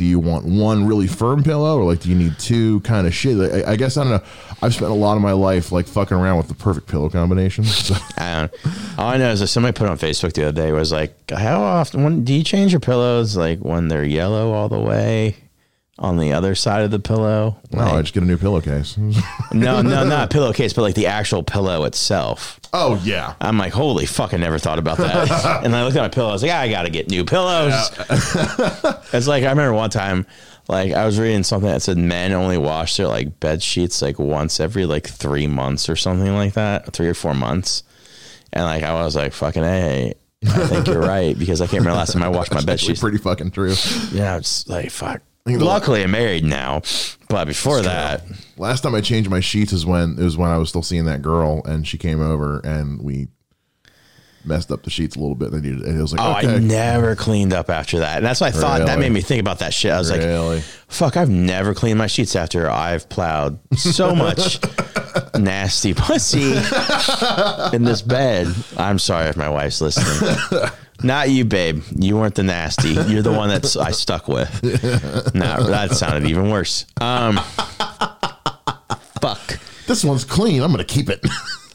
[0.00, 3.12] do you want one really firm pillow, or like, do you need two kind of
[3.12, 3.36] shit?
[3.36, 4.22] Like, I, I guess I don't know.
[4.62, 7.64] I've spent a lot of my life like fucking around with the perfect pillow combination.
[7.64, 8.98] So, I don't.
[8.98, 11.60] All I know is that somebody put on Facebook the other day was like, how
[11.60, 13.36] often when do you change your pillows?
[13.36, 15.36] Like when they're yellow all the way
[16.00, 17.56] on the other side of the pillow.
[17.70, 18.96] No, I just get a new pillowcase.
[19.52, 22.58] no, no, not a pillowcase, but like the actual pillow itself.
[22.72, 23.34] oh yeah.
[23.40, 25.60] I'm like, holy fuck, I never thought about that.
[25.64, 26.30] and I looked at my pillow.
[26.30, 27.74] I was like, I got to get new pillows.
[29.12, 30.26] it's like, I remember one time,
[30.68, 34.18] like, I was reading something that said men only wash their like bed sheets like
[34.18, 37.82] once every like three months or something like that, three or four months.
[38.54, 40.14] And like, I was like, fucking, hey,
[40.46, 43.00] I think you're right because I can't remember last time I washed my bed sheets.
[43.00, 43.74] pretty fucking true.
[44.12, 45.20] Yeah, it's like, fuck.
[45.58, 46.82] Luckily, I'm married now,
[47.28, 48.22] but before that,
[48.56, 51.06] Last time I changed my sheets is when it was when I was still seeing
[51.06, 53.28] that girl, and she came over and we
[54.44, 55.52] messed up the sheets a little bit.
[55.52, 58.18] And needed, and it was like, oh, okay, I never cleaned up after that.
[58.18, 59.92] And that's why I thought that made me think about that shit.
[59.92, 60.62] I was like.
[60.88, 64.58] Fuck, I've never cleaned my sheets after I've plowed so much
[65.38, 66.52] nasty pussy
[67.74, 68.48] in this bed.
[68.76, 70.68] I'm sorry if my wife's listening.
[71.02, 71.82] Not you, babe.
[71.96, 72.90] You weren't the nasty.
[72.90, 74.62] You're the one that's I stuck with.
[75.34, 76.86] Nah, that sounded even worse.
[77.00, 77.38] Um,
[79.20, 79.58] fuck.
[79.86, 80.62] This one's clean.
[80.62, 81.20] I'm gonna keep it.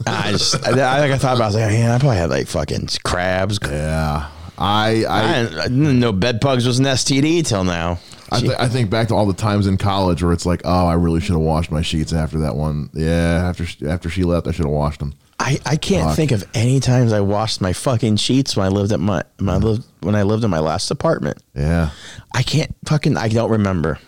[0.06, 1.52] I just, I, like I thought about.
[1.54, 3.58] it, I was like, man, I probably had like fucking crabs.
[3.64, 7.98] yeah, I I I, didn't- I didn't know bed bugs was an STD till now.
[8.30, 10.86] I, th- I think back to all the times in college where it's like, oh,
[10.86, 12.90] I really should have washed my sheets after that one.
[12.92, 15.14] Yeah, after after she left, I should have washed them.
[15.38, 16.16] I, I can't Fuck.
[16.16, 19.48] think of any times I washed my fucking sheets when I lived at my, when
[19.50, 21.38] I lived when I lived in my last apartment.
[21.54, 21.90] Yeah,
[22.34, 23.98] I can't fucking I don't remember.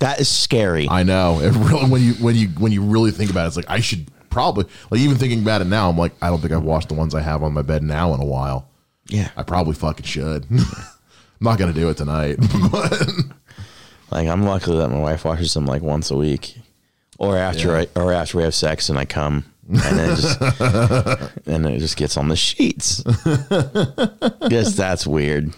[0.00, 0.88] That is scary.
[0.88, 1.40] I know.
[1.42, 3.80] It really, when you when you when you really think about it, it's like I
[3.80, 5.90] should probably like even thinking about it now.
[5.90, 8.14] I'm like, I don't think I've washed the ones I have on my bed now
[8.14, 8.68] in a while.
[9.08, 9.30] yeah.
[9.36, 10.46] I probably fucking should.
[10.50, 10.60] I'm
[11.40, 12.36] not gonna do it tonight,
[12.70, 13.08] but
[14.10, 16.58] Like I'm lucky that my wife washes them like once a week.
[17.18, 17.84] Or after Yeah.
[17.96, 20.40] I or after we have sex and I come and then it just
[21.46, 23.02] and it just gets on the sheets.
[24.48, 25.54] Guess that's weird.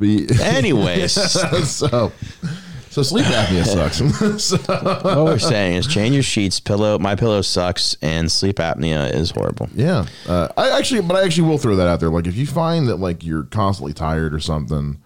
[0.00, 1.12] Anyways,
[1.70, 2.12] so
[2.88, 4.42] so sleep apnea sucks.
[4.42, 9.12] so, what we're saying is change your sheets, pillow my pillow sucks, and sleep apnea
[9.12, 9.68] is horrible.
[9.74, 12.08] yeah, uh, I actually, but I actually will throw that out there.
[12.08, 15.00] Like, if you find that like you're constantly tired or something,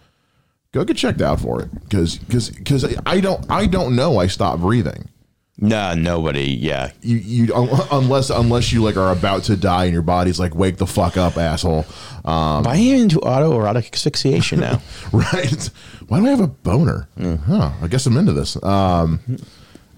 [0.73, 4.29] go get checked out for it because because because I don't I don't know I
[4.29, 5.09] stopped breathing.
[5.57, 6.47] No, nobody.
[6.51, 10.41] Yeah, you you un- unless unless you like are about to die and your body's
[10.41, 11.87] like wake the fuck up asshole.
[12.25, 14.83] Um Why are you into autoerotic asphyxiation now?
[15.13, 15.71] right.
[16.09, 17.09] Why do i have a boner?
[17.21, 18.61] Huh i guess i'm into this.
[18.63, 19.21] Um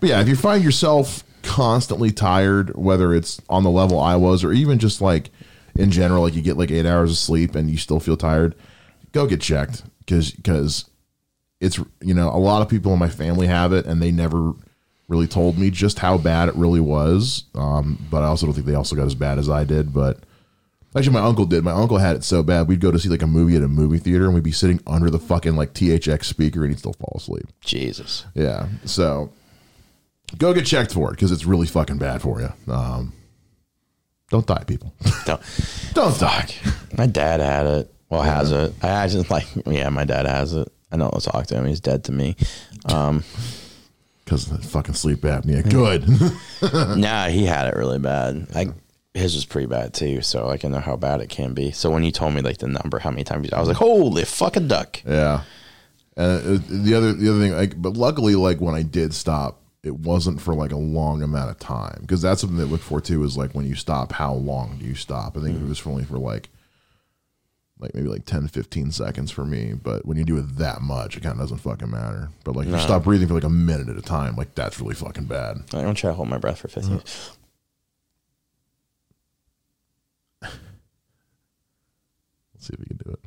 [0.01, 4.42] but yeah if you find yourself constantly tired whether it's on the level i was
[4.42, 5.31] or even just like
[5.77, 8.55] in general like you get like eight hours of sleep and you still feel tired
[9.12, 9.83] go get checked.
[10.01, 10.85] Because because
[11.61, 14.53] it's you know a lot of people in my family have it and they never
[15.09, 18.66] really told me just how bad it really was um, but i also don't think
[18.66, 20.19] they also got as bad as i did but
[20.97, 23.23] actually my uncle did my uncle had it so bad we'd go to see like
[23.23, 26.25] a movie at a movie theater and we'd be sitting under the fucking like thx
[26.25, 28.25] speaker and he'd still fall asleep Jesus.
[28.35, 29.31] yeah so
[30.38, 33.12] go get checked for it because it's really fucking bad for you um,
[34.31, 34.92] don't die people
[35.25, 35.40] Don't.
[35.95, 36.49] don't die
[36.97, 37.92] My dad had it.
[38.09, 38.73] Well, has it.
[38.83, 39.47] I actually like.
[39.66, 40.69] Yeah, my dad has it.
[40.90, 41.66] I don't talk to him.
[41.66, 42.37] He's dead to me.
[42.87, 43.23] Um,
[44.27, 46.07] because of the fucking sleep apnea good
[46.99, 48.53] nah, he had it really bad.
[48.55, 48.69] Like
[49.17, 50.21] his was pretty bad too.
[50.23, 51.71] So I can know how bad it can be.
[51.73, 54.25] So when you told me like the number, how many times I was like, holy
[54.25, 55.03] fucking duck.
[55.07, 55.43] Yeah.
[56.17, 59.61] And uh, the other the other thing, like, but luckily, like when I did stop,
[59.83, 63.01] it wasn't for like a long amount of time because that's something they look for
[63.01, 63.23] too.
[63.25, 65.37] Is like when you stop, how long do you stop?
[65.37, 66.49] I think it was for only for like,
[67.79, 69.75] like maybe like 10, 15 seconds for me.
[69.75, 72.31] But when you do it that much, it kind of doesn't fucking matter.
[72.45, 74.81] But like if you stop breathing for like a minute at a time, like that's
[74.81, 75.57] really fucking bad.
[75.73, 76.93] I'm gonna try to hold my breath for 15 mm-hmm.
[76.93, 77.37] minutes.
[82.55, 83.21] Let's see if we can do it.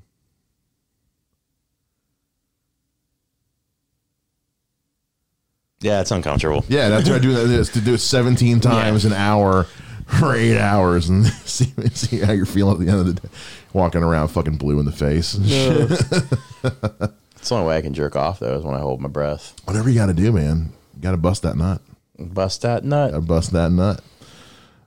[5.81, 6.65] Yeah, it's uncomfortable.
[6.67, 7.33] Yeah, that's what I do.
[7.33, 9.65] That is to do it seventeen times an hour
[10.19, 13.29] for eight hours and see see how you're feeling at the end of the day.
[13.73, 15.35] Walking around fucking blue in the face.
[17.39, 19.55] It's the only way I can jerk off though is when I hold my breath.
[19.63, 20.73] Whatever you got to do, man.
[20.95, 21.81] You got to bust that nut.
[22.17, 23.11] Bust that nut.
[23.11, 24.01] Got to bust that nut.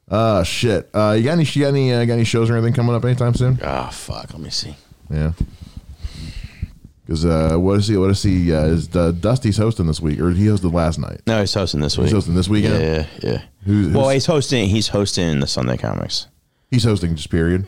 [0.06, 0.90] Uh, shit.
[0.92, 1.44] Uh, you got any?
[1.44, 1.92] You got any?
[1.94, 3.58] Uh, got any shows or anything coming up anytime soon?
[3.62, 4.34] Oh fuck.
[4.34, 4.76] Let me see.
[5.08, 5.32] Yeah.
[7.12, 7.96] Because uh, what is he?
[7.98, 8.54] What is he?
[8.54, 11.20] Uh, is uh, Dusty's hosting this week, or he hosted last night?
[11.26, 12.06] No, he's hosting this week.
[12.06, 12.80] He's hosting this weekend.
[12.82, 13.42] Yeah, yeah.
[13.66, 14.68] Who- well, who's- he's hosting.
[14.70, 16.28] He's hosting the Sunday Comics.
[16.70, 17.66] He's hosting just period.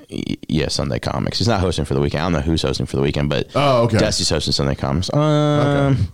[0.49, 1.37] Yeah, Sunday Comics.
[1.37, 2.23] He's not hosting for the weekend.
[2.23, 3.99] I don't know who's hosting for the weekend, but Oh, okay.
[3.99, 5.13] Dusty's hosting Sunday Comics.
[5.13, 6.09] Um,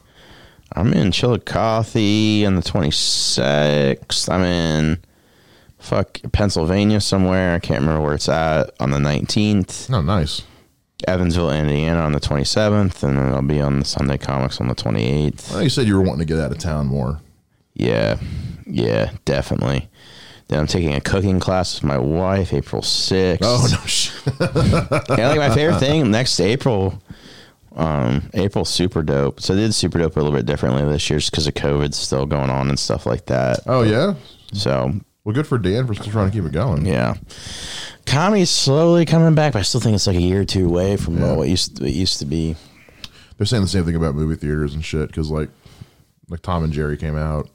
[0.72, 4.28] I'm in Chillicothe on the 26th.
[4.28, 4.98] I'm in
[5.78, 7.54] fuck Pennsylvania somewhere.
[7.54, 9.88] I can't remember where it's at on the 19th.
[9.94, 10.42] Oh, nice.
[11.08, 14.74] Evansville, Indiana on the 27th, and then I'll be on the Sunday Comics on the
[14.74, 15.54] 28th.
[15.56, 17.20] I you said you were wanting to get out of town more.
[17.74, 18.18] Yeah,
[18.66, 19.88] yeah, definitely.
[20.48, 23.38] Then I'm taking a cooking class with my wife April 6th.
[23.42, 24.20] Oh no shit.
[25.18, 27.00] yeah, like my favorite thing next April.
[27.76, 29.40] Um, April's super dope.
[29.40, 31.94] So I did super dope a little bit differently this year just because of COVID
[31.94, 33.60] still going on and stuff like that.
[33.66, 34.14] Oh yeah.
[34.52, 34.92] So
[35.30, 36.84] Well, good for Dan for still trying to keep it going.
[36.84, 37.14] yeah,
[38.04, 40.96] comedy's slowly coming back, but I still think it's like a year or two away
[40.96, 41.34] from Yeah.
[41.34, 42.56] what used to, what used to be.
[43.36, 45.48] They're saying the same thing about movie theaters and shit because like,
[46.28, 47.48] like Tom and Jerry came out.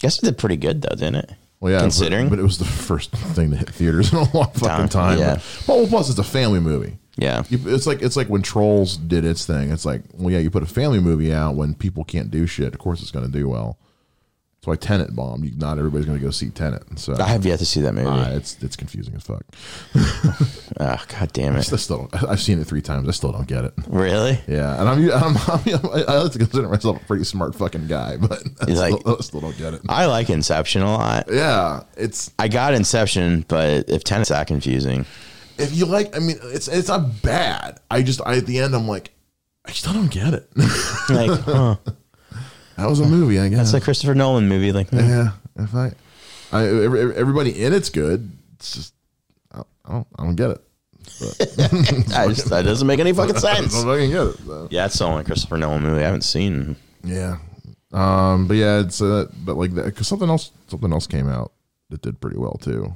[0.00, 1.32] Guess it did pretty good though, didn't it?
[1.60, 2.30] Well, yeah, Considering?
[2.30, 5.18] but, it was the first thing to hit theaters in a long fucking Time, time.
[5.20, 5.38] yeah.
[5.68, 6.96] Well, plus it's a family movie.
[7.16, 9.70] Yeah, You, it's like it's like when Trolls did its thing.
[9.70, 12.72] It's like, well, yeah, you put a family movie out when people can't do shit.
[12.72, 13.78] Of course, it's going to do well.
[14.60, 15.58] That's why Tenet bombed.
[15.58, 16.98] Not everybody's going to go see Tenet.
[16.98, 18.08] So I have yet to see that movie.
[18.08, 19.42] uh, it's it's confusing as fuck.
[20.80, 21.62] oh god damn I it!
[21.62, 23.08] still don't, I've seen it three times.
[23.08, 23.72] I still don't get it.
[23.86, 24.38] Really?
[24.46, 28.18] Yeah, and I'm, I'm, I'm I like to consider myself a pretty smart fucking guy,
[28.18, 29.80] but I like- still, I still don't get it.
[29.88, 31.24] I like Inception a lot.
[31.32, 35.06] Yeah, it's I got Inception, but if Tenet's that confusing,
[35.56, 36.14] if you like.
[36.14, 37.80] I mean, it's it's not bad.
[37.90, 39.10] I just I, at the end I'm like,
[39.64, 40.50] I still don't get it.
[41.08, 41.76] like, huh?
[42.80, 43.58] That was a movie, I guess.
[43.58, 44.72] That's a Christopher Nolan movie.
[44.72, 45.92] Like, yeah, if I,
[46.52, 48.30] I every, everybody in it's good.
[48.54, 48.94] It's just
[49.52, 50.60] I, I don't I don't get it.
[52.14, 53.74] I just, that doesn't make any fucking I sense.
[53.74, 54.36] don't fucking get it.
[54.46, 54.68] so.
[54.70, 56.76] Yeah, it's the only Christopher Nolan movie I haven't seen.
[57.04, 57.38] Yeah,
[57.92, 61.52] um, but yeah, it's uh, but like that because something else something else came out
[61.90, 62.94] that did pretty well too.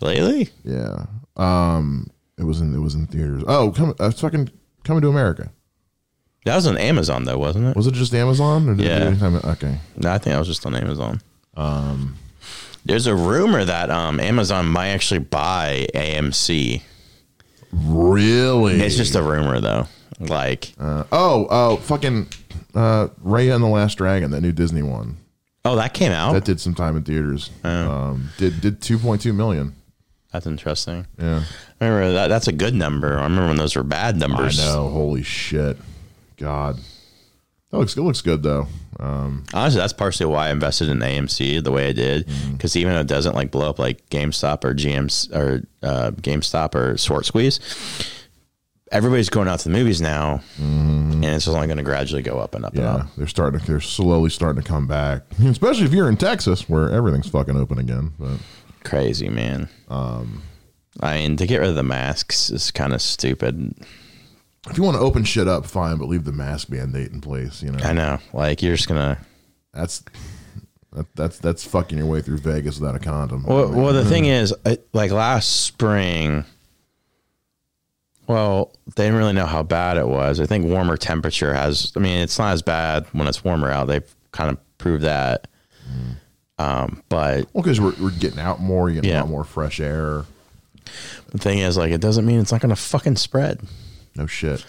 [0.00, 0.50] Lately?
[0.64, 1.06] Yeah.
[1.36, 3.44] Um, it was in it was in theaters.
[3.46, 4.50] Oh, come uh, fucking
[4.84, 5.50] coming to America.
[6.44, 7.76] That was on Amazon though, wasn't it?
[7.76, 9.08] Was it just Amazon or did Yeah.
[9.10, 9.40] it do?
[9.50, 9.78] Okay.
[9.96, 11.20] No, I think that was just on Amazon.
[11.56, 12.16] Um,
[12.84, 16.82] there's a rumor that um, Amazon might actually buy AMC.
[17.72, 18.80] Really?
[18.80, 19.86] It's just a rumor though.
[20.20, 22.28] Like, Uh, oh oh fucking
[22.74, 25.16] uh, Raya and the Last Dragon, that new Disney one.
[25.64, 26.32] oh, that came out.
[26.32, 27.50] That did some time in theaters.
[27.64, 29.74] Um, did did two point two million.
[30.32, 31.06] That's interesting.
[31.18, 31.42] Yeah.
[31.80, 32.28] I remember that.
[32.28, 33.18] That's a good number.
[33.18, 34.58] I remember when those were bad numbers.
[34.60, 34.88] I know.
[34.88, 35.76] Holy shit.
[36.42, 36.78] God.
[37.70, 38.66] That looks it looks good though.
[39.00, 42.26] Um, Honestly, that's partially why I invested in AMC the way I did.
[42.26, 42.52] Mm-hmm.
[42.52, 46.74] Because even though it doesn't like blow up like GameStop or GM's or uh, GameStop
[46.74, 47.58] or Short Squeeze,
[48.90, 52.54] everybody's going out to the movies now, and it's only going to gradually go up
[52.54, 52.96] and up and Mm-hmm.
[52.98, 53.16] yeah, up.
[53.16, 53.60] they're starting.
[53.60, 57.56] To, they're slowly starting to come back, especially if you're in Texas, where everything's fucking
[57.56, 58.12] open again.
[58.18, 58.38] But
[58.84, 59.68] Crazy man.
[59.88, 60.42] Um,
[61.00, 63.72] I mean, to get rid of the masks is kind of stupid.
[64.70, 67.62] If you want to open shit up, fine, but leave the mask mandate in place.
[67.62, 68.18] You know, I know.
[68.32, 69.18] Like you're just gonna.
[69.72, 70.04] that's
[70.92, 73.44] that, that's that's fucking your way through Vegas without a condom.
[73.44, 74.54] Well, I mean, well, the thing is,
[74.92, 76.44] like last spring.
[78.28, 80.38] Well, they didn't really know how bad it was.
[80.40, 81.92] I think warmer temperature has.
[81.96, 83.88] I mean, it's not as bad when it's warmer out.
[83.88, 85.48] They've kind of proved that.
[86.58, 89.20] Um, but well, because we're, we're getting out more, you get Yeah.
[89.20, 90.24] a lot more fresh air.
[91.30, 93.60] the thing is, like, it doesn't mean it's not going to fucking spread.
[94.16, 94.64] No shit.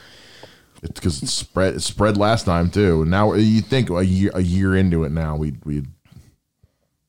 [0.82, 1.76] It's because it spread.
[1.76, 3.04] It spread last time too.
[3.04, 5.84] And now you think a year a year into it now, we we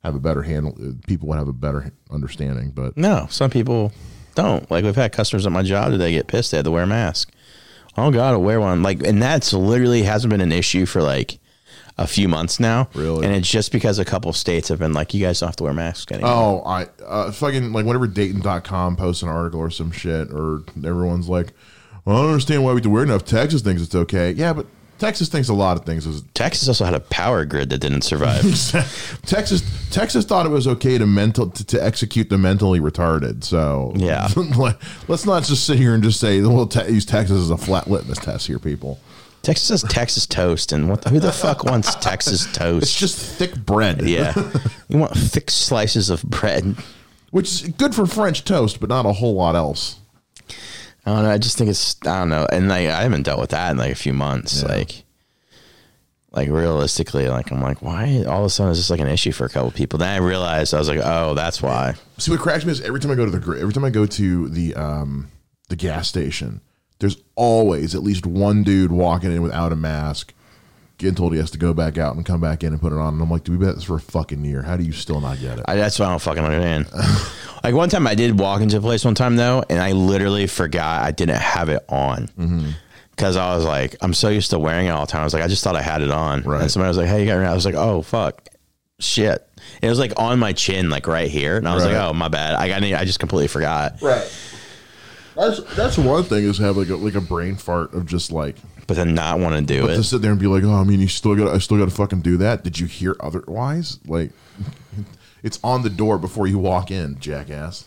[0.03, 0.77] have a better handle.
[1.07, 2.71] People would have a better understanding.
[2.71, 3.93] But No, some people
[4.35, 4.71] don't.
[4.71, 6.87] Like we've had customers at my job today get pissed they had to wear a
[6.87, 7.33] mask.
[7.97, 8.83] Oh God, I'll wear one.
[8.83, 11.39] Like, and that's literally hasn't been an issue for like
[11.97, 12.89] a few months now.
[12.95, 13.25] Really?
[13.25, 15.65] and it's just because a couple states have been like, you guys don't have to
[15.65, 16.33] wear masks anymore.
[16.33, 21.29] oh, I uh, fucking like whenever Dayton.com posts an article or some shit, or everyone's
[21.29, 21.53] like,
[22.05, 23.25] well, I don't understand why we to wear enough.
[23.25, 24.33] Texas thinks it's okay.
[24.33, 24.67] Yeah, but
[24.99, 28.43] Texas thinks a lot of things Texas also had a power grid that didn't survive.
[29.27, 33.43] Texas Texas thought it was okay to mental to, to execute the mentally retarded.
[33.45, 34.29] So Yeah.
[35.09, 37.91] let's not just sit here and just say we'll te- use Texas as a flat
[37.91, 38.99] litmus test here, people.
[39.43, 41.05] Texas has Texas toast, and what?
[41.09, 42.85] Who the fuck wants Texas toast?
[42.85, 44.01] It's just thick bread.
[44.03, 44.33] yeah,
[44.89, 46.77] you want thick slices of bread.
[47.31, 49.97] which is good for French toast, but not a whole lot else.
[51.07, 51.31] I don't know.
[51.31, 53.77] I just think it's I don't know, and like I haven't dealt with that in
[53.77, 54.63] like a few months.
[54.63, 54.69] Yeah.
[54.69, 55.05] Like,
[56.33, 59.33] like realistically, like I'm like, why all of a sudden is this like an issue
[59.33, 59.99] for a couple people?
[59.99, 61.95] Then I realized I was like, oh, that's why.
[62.19, 64.07] See what cracks me is every time I go to the every time I go
[64.07, 65.31] to the um
[65.69, 66.61] the gas station,
[66.99, 70.33] there's always at least one dude walking in without a mask,
[70.99, 72.99] getting told he has to go back out and come back in and put it
[72.99, 73.15] on.
[73.15, 74.63] And I'm like, do we bet this for a fucking year?
[74.63, 75.65] How do you still not get it?
[75.67, 76.87] I, that's why I don't fucking understand.
[77.65, 80.47] like one time I did walk into a place one time though, and I literally
[80.47, 82.29] forgot I didn't have it on.
[82.39, 82.71] Mm-hmm.
[83.11, 85.21] Because I was like, I'm so used to wearing it all the time.
[85.21, 86.43] I was like, I just thought I had it on.
[86.43, 86.63] Right.
[86.63, 87.45] And somebody was like, Hey, you got it?
[87.45, 88.49] on?" I was like, Oh fuck,
[88.99, 89.47] shit.
[89.83, 91.93] It was like on my chin, like right here, and I was Right.
[91.95, 92.55] like, Oh my bad.
[92.55, 92.83] I got.
[92.83, 94.01] I just completely forgot.
[94.03, 94.31] right.
[95.37, 98.55] That's that's one thing is have like a, like a brain fart of just like
[98.87, 100.03] but then not want to do to it.
[100.03, 101.95] sit there and be like, oh, I mean, you still got I still got to
[101.95, 102.65] fucking do that.
[102.65, 103.99] Did you hear otherwise?
[104.07, 104.31] Like,
[105.43, 107.87] it's on the door before you walk in, jackass.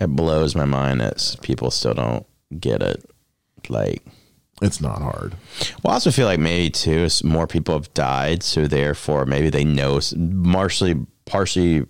[0.00, 2.26] It blows my mind that people still don't
[2.60, 3.04] get it.
[3.68, 4.02] Like,
[4.62, 5.34] It's not hard.
[5.82, 9.64] well, I also feel like maybe too more people have died, so therefore maybe they
[9.64, 10.00] know.
[10.52, 10.94] Partially,
[11.26, 11.84] partially,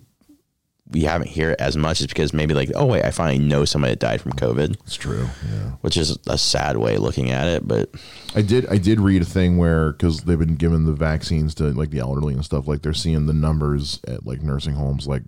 [0.91, 3.63] we haven't heard it as much is because maybe like, oh wait, I finally know
[3.65, 5.27] somebody that died from COVID, It's true.
[5.47, 5.71] Yeah.
[5.81, 7.67] which is a sad way of looking at it.
[7.67, 7.89] But
[8.35, 11.65] I did I did read a thing where because they've been giving the vaccines to
[11.73, 15.23] like the elderly and stuff like they're seeing the numbers at like nursing homes like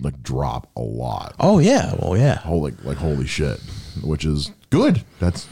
[0.00, 1.34] like drop a lot.
[1.40, 3.60] oh yeah, well yeah, Holy like holy shit,
[4.02, 5.04] which is good.
[5.20, 5.46] That's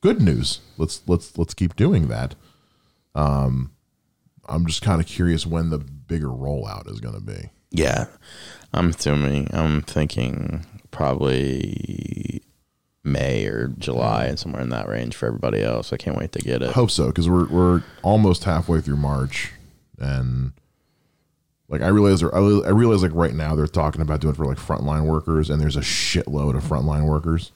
[0.00, 0.60] good news.
[0.76, 2.34] Let's let's let's keep doing that.
[3.14, 3.72] Um,
[4.48, 7.50] I'm just kind of curious when the bigger rollout is going to be.
[7.70, 8.06] Yeah.
[8.72, 9.48] I'm assuming.
[9.52, 12.42] I'm thinking probably
[13.04, 15.92] May or July and somewhere in that range for everybody else.
[15.92, 16.72] I can't wait to get it.
[16.72, 19.52] Hope so because we're we're almost halfway through March,
[19.98, 20.52] and
[21.68, 24.36] like I realize I realize- I realize like right now they're talking about doing it
[24.36, 27.52] for like frontline workers, and there's a shitload of frontline workers.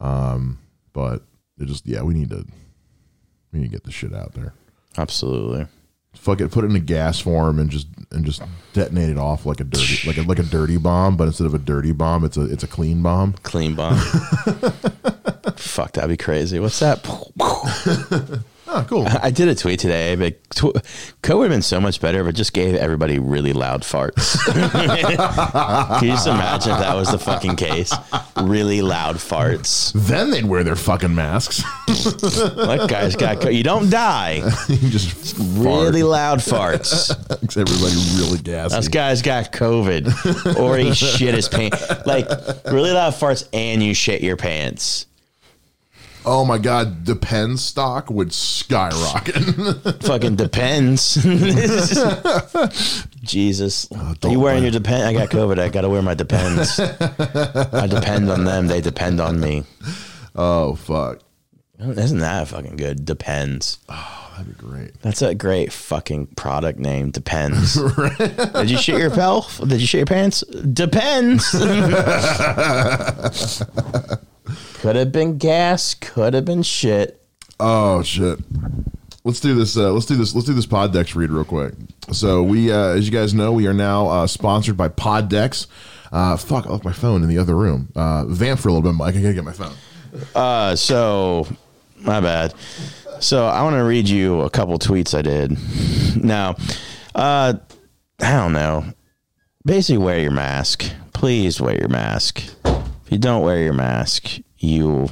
[0.00, 0.58] Um,
[0.94, 1.22] but
[1.58, 2.46] it just yeah, we need to
[3.52, 4.54] we need to get the shit out there.
[4.96, 5.66] Absolutely.
[6.14, 8.42] Fuck it, put it in a gas form and just and just
[8.72, 11.54] detonate it off like a dirty like a like a dirty bomb, but instead of
[11.54, 13.34] a dirty bomb, it's a it's a clean bomb.
[13.42, 13.96] Clean bomb.
[15.56, 16.58] Fuck, that'd be crazy.
[16.58, 16.98] What's that?
[18.72, 19.06] Oh, cool.
[19.22, 20.76] I did a tweet today, but tw-
[21.22, 24.38] COVID would have been so much better if it just gave everybody really loud farts.
[25.98, 27.92] Can you just imagine if that was the fucking case?
[28.40, 29.92] Really loud farts.
[30.06, 31.62] then they'd wear their fucking masks.
[32.70, 33.40] That guy's got.
[33.40, 34.42] Co- you don't die.
[34.68, 37.10] you just Really loud farts.
[37.42, 38.76] Makes everybody really gassy.
[38.76, 41.82] This guy's got COVID, or he shit his pants.
[42.06, 42.28] Like
[42.66, 45.06] really loud farts, and you shit your pants.
[46.26, 49.36] Oh my god, Depends stock would skyrocket.
[50.02, 51.14] Fucking depends.
[53.22, 55.04] Jesus, oh, are you wearing your depend?
[55.04, 55.58] I got COVID.
[55.58, 56.78] I got to wear my depends.
[56.78, 58.66] I depend on them.
[58.66, 59.64] They depend on me.
[60.34, 61.20] oh fuck,
[61.78, 63.04] Isn't that fucking good?
[63.06, 63.78] Depends.
[63.88, 65.00] Oh, that'd be great.
[65.00, 67.10] That's a great fucking product name.
[67.12, 67.74] Depends.
[68.18, 69.58] Did you shit your pelf?
[69.66, 70.40] Did you shit your pants?
[70.42, 71.54] Depends.
[74.74, 75.94] Could have been gas.
[75.94, 77.22] Could have been shit.
[77.58, 78.38] Oh shit.
[79.22, 79.76] Let's do this.
[79.76, 80.34] Uh, let's do this.
[80.34, 81.74] Let's do this Pod Decks read real quick.
[82.10, 85.66] So we, uh, as you guys know, we are now uh, sponsored by Pod Decks.
[86.10, 87.92] Uh, fuck, I left my phone in the other room.
[87.94, 89.14] Uh, vamp for a little bit, Mike.
[89.14, 89.74] I gotta get my phone.
[90.34, 91.46] Uh, so
[91.98, 92.54] my bad.
[93.20, 95.56] So I want to read you a couple tweets I did.
[96.24, 96.56] Now,
[97.14, 97.54] uh,
[98.20, 98.84] I don't know.
[99.64, 100.90] Basically, wear your mask.
[101.12, 102.42] Please wear your mask.
[103.10, 105.08] If you don't wear your mask, you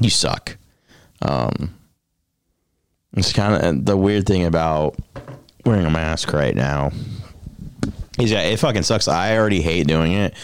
[0.00, 0.56] you suck.
[1.22, 1.76] Um,
[3.12, 4.96] it's kind of the weird thing about
[5.64, 6.90] wearing a mask right now.
[8.18, 9.06] Is yeah, it fucking sucks.
[9.06, 10.34] I already hate doing it.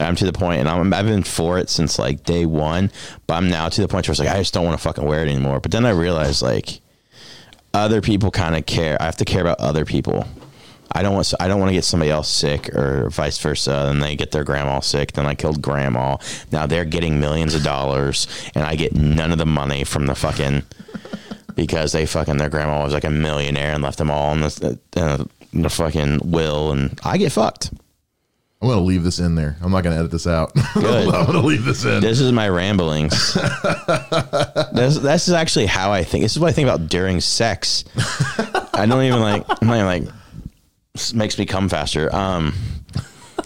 [0.00, 2.90] I'm to the point, and I'm, I've been for it since like day one.
[3.28, 5.04] But I'm now to the point where it's like I just don't want to fucking
[5.04, 5.60] wear it anymore.
[5.60, 6.80] But then I realized like
[7.72, 9.00] other people kind of care.
[9.00, 10.26] I have to care about other people.
[10.92, 14.02] I don't want I don't want to get somebody else sick or vice versa, and
[14.02, 15.12] they get their grandma sick.
[15.12, 16.16] Then I killed grandma.
[16.50, 20.14] Now they're getting millions of dollars, and I get none of the money from the
[20.14, 20.62] fucking
[21.54, 24.78] because they fucking their grandma was like a millionaire and left them all in the,
[24.96, 27.70] uh, the fucking will, and I get fucked.
[28.62, 29.56] I'm gonna leave this in there.
[29.62, 30.52] I'm not gonna edit this out.
[30.74, 32.02] I'm gonna leave this in.
[32.02, 33.34] This is my ramblings.
[34.74, 36.24] this, this is actually how I think.
[36.24, 37.84] This is what I think about during sex.
[38.74, 39.44] I don't even like.
[39.48, 40.14] I'm not even like.
[41.14, 42.14] Makes me come faster.
[42.14, 42.54] Um,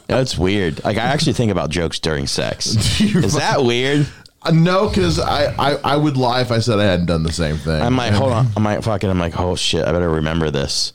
[0.06, 0.84] that's weird.
[0.84, 2.66] Like I actually think about jokes during sex.
[3.00, 4.06] Is that weird?
[4.42, 7.32] Uh, no, because I, I I would lie if I said I hadn't done the
[7.32, 7.80] same thing.
[7.80, 8.46] I might hold on.
[8.56, 9.08] I might fucking.
[9.08, 9.84] I'm like, oh shit.
[9.86, 10.92] I better remember this.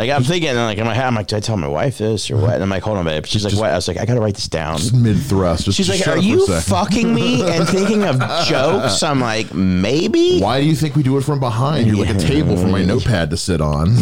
[0.00, 2.30] Like I'm thinking, like in my head, I'm like, did I tell my wife this
[2.30, 2.54] or what?
[2.54, 3.26] And I'm like, hold on, babe.
[3.26, 3.70] She's like, what?
[3.70, 4.80] I was like, I gotta write this down.
[4.94, 5.64] mid thrust.
[5.64, 9.02] She's just like, are up for a you fucking me and thinking of jokes?
[9.02, 10.40] I'm like, maybe.
[10.40, 11.86] Why do you think we do it from behind?
[11.86, 13.94] You're like a table for my notepad to sit on.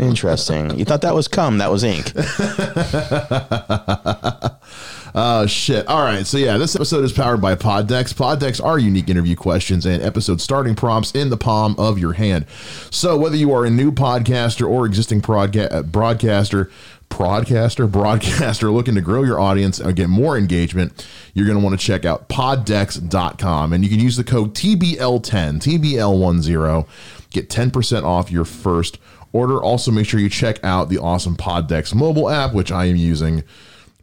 [0.00, 0.78] Interesting.
[0.78, 1.58] You thought that was cum?
[1.58, 2.10] That was ink.
[5.16, 5.86] Oh shit!
[5.86, 8.12] All right, so yeah, this episode is powered by Pod Decks.
[8.12, 12.46] Poddex are unique interview questions and episode starting prompts in the palm of your hand.
[12.90, 16.68] So whether you are a new podcaster or existing prodca- uh, broadcaster,
[17.10, 21.78] broadcaster, broadcaster looking to grow your audience and get more engagement, you're going to want
[21.78, 26.88] to check out poddecks.com and you can use the code TBL10, TBL10,
[27.30, 28.98] get 10% off your first
[29.32, 29.62] order.
[29.62, 32.96] Also, make sure you check out the awesome Pod Decks mobile app, which I am
[32.96, 33.44] using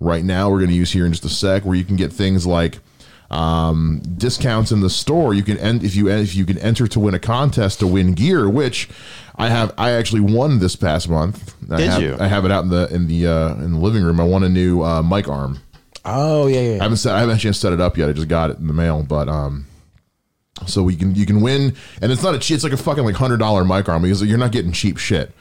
[0.01, 2.11] right now we're going to use here in just a sec where you can get
[2.11, 2.79] things like
[3.29, 5.33] um, discounts in the store.
[5.33, 8.13] You can end if you if you can enter to win a contest to win
[8.13, 8.89] gear, which
[9.37, 9.73] I have.
[9.77, 11.55] I actually won this past month.
[11.71, 12.17] I Did have, you?
[12.19, 14.19] I have it out in the in the uh, in the living room.
[14.19, 15.61] I won a new uh, mic arm.
[16.03, 16.79] Oh yeah, yeah.
[16.79, 18.09] I haven't set, I haven't actually set it up yet.
[18.09, 19.65] I just got it in the mail, but um,
[20.67, 22.55] so we can you can win, and it's not a cheap.
[22.55, 25.31] It's like a fucking like hundred dollar mic arm because you're not getting cheap shit.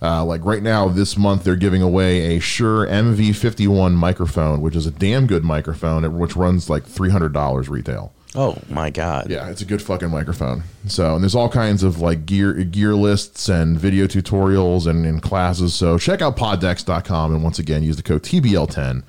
[0.00, 4.86] Uh, like right now, this month they're giving away a Shure MV51 microphone, which is
[4.86, 8.12] a damn good microphone, which runs like three hundred dollars retail.
[8.34, 9.30] Oh my god.
[9.30, 10.62] Yeah, it's a good fucking microphone.
[10.86, 15.22] So, and there's all kinds of like gear gear lists and video tutorials and, and
[15.22, 15.74] classes.
[15.74, 19.02] So, check out poddecks.com and once again use the code TBL10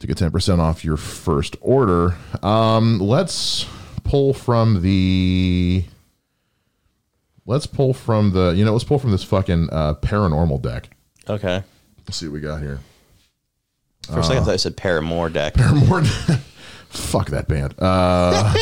[0.00, 2.16] to get 10% off your first order.
[2.42, 3.66] Um, let's
[4.04, 5.84] pull from the
[7.50, 10.88] let's pull from the you know, let's pull from this fucking uh, paranormal deck.
[11.28, 11.62] Okay.
[12.06, 12.80] Let's see what we got here.
[14.06, 15.56] For a second, I thought I said Paramore deck.
[15.58, 16.02] More
[16.88, 17.74] Fuck that band.
[17.78, 18.54] Uh,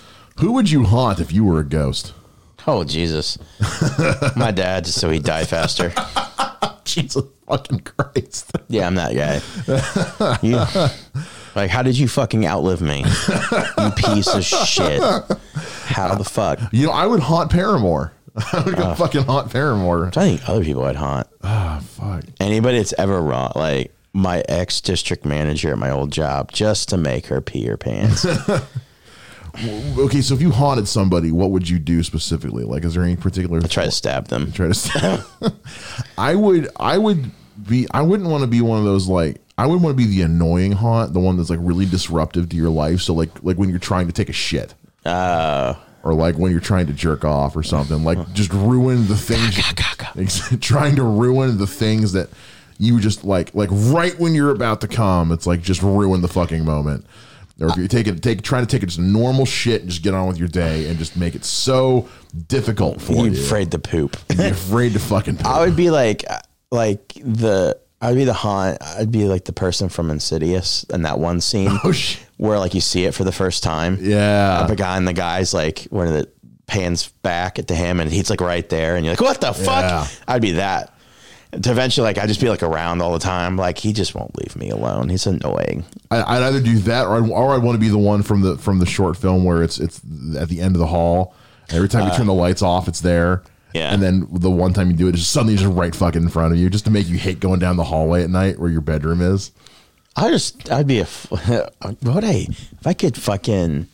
[0.38, 2.12] who would you haunt if you were a ghost?
[2.68, 3.38] oh Jesus,
[4.36, 5.92] my dad, just so he'd die faster.
[6.84, 8.50] Jesus fucking Christ.
[8.68, 10.40] Yeah, I'm that guy.
[10.42, 11.22] You-
[11.54, 12.98] like, how did you fucking outlive me?
[13.78, 15.00] You piece of shit.
[15.86, 16.58] How the fuck?
[16.72, 18.12] You know, I would haunt Paramore.
[18.52, 20.08] I would go fucking haunt Paramore.
[20.08, 21.26] I think other people I'd haunt.
[21.42, 22.24] Ah, fuck.
[22.40, 26.96] Anybody that's ever wrong, like my ex district manager at my old job, just to
[26.96, 28.26] make her pee her pants.
[29.98, 32.64] Okay, so if you haunted somebody, what would you do specifically?
[32.64, 34.52] Like, is there any particular I Try to stab them.
[34.52, 34.74] try to?
[34.74, 35.22] St-
[36.18, 36.68] I would.
[36.76, 37.30] I would
[37.66, 37.86] be.
[37.90, 39.40] I wouldn't want to be one of those like.
[39.56, 42.56] I would want to be the annoying haunt, the one that's like really disruptive to
[42.56, 43.00] your life.
[43.00, 44.74] So like, like when you're trying to take a shit.
[45.06, 45.74] Uh,
[46.06, 50.58] or like when you're trying to jerk off or something like just ruin the things
[50.60, 52.28] trying to ruin the things that
[52.78, 56.28] you just like like right when you're about to come it's like just ruin the
[56.28, 57.04] fucking moment
[57.60, 60.02] or if you take it take trying to take it just normal shit and just
[60.02, 62.08] get on with your day and just make it so
[62.46, 64.16] difficult for you you afraid to poop.
[64.36, 66.38] you're afraid to fucking I would be like, uh,
[66.70, 67.78] like the.
[68.00, 68.78] I'd be the haunt.
[68.82, 72.74] I'd be like the person from Insidious in that one scene oh shit where like
[72.74, 73.98] you see it for the first time.
[74.00, 76.32] yeah the guy and the guy's like when it
[76.66, 79.84] pans back to him and he's like right there and you're like what the fuck
[79.84, 80.06] Yeah.
[80.26, 80.92] i'd be that
[81.52, 84.36] to eventually like i'd just be like around all the time like he just won't
[84.36, 87.76] leave me alone he's annoying I, I'd either do that or I'd, or I'd want
[87.76, 90.00] to be the one from the from the short film where it's it's
[90.36, 91.34] at the end of the hall.
[91.70, 93.42] Every time you uh, turn the lights off, it's there.
[93.76, 93.92] Yeah.
[93.92, 96.28] And then the one time you do it, it's just suddenly just right fucking in
[96.28, 98.70] front of you, just to make you hate going down the hallway at night where
[98.70, 99.52] your bedroom is.
[100.16, 103.86] i just i'd be a, what would i if i could fucking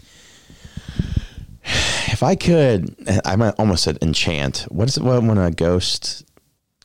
[1.65, 6.25] if i could i might almost said enchant what is it what when a ghost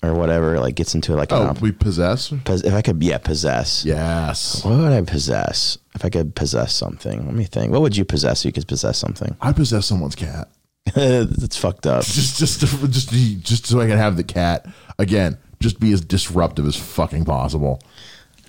[0.03, 2.31] or whatever like gets into like Oh, an, we possess.
[2.45, 6.73] pos- if i could yeah possess Yes, what would i possess if i could possess
[6.75, 9.85] something let me think what would you possess if you could possess something I possess
[9.87, 10.47] someone's cat.
[10.95, 12.03] That's fucked up.
[12.05, 13.09] Just just just
[13.43, 14.65] just so I can have the cat
[14.99, 15.37] again.
[15.59, 17.81] Just be as disruptive as fucking possible.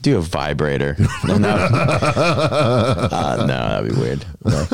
[0.03, 0.97] Do a vibrator.
[1.27, 1.49] No, no.
[1.49, 4.25] Uh, no that'd be weird.
[4.45, 4.67] No.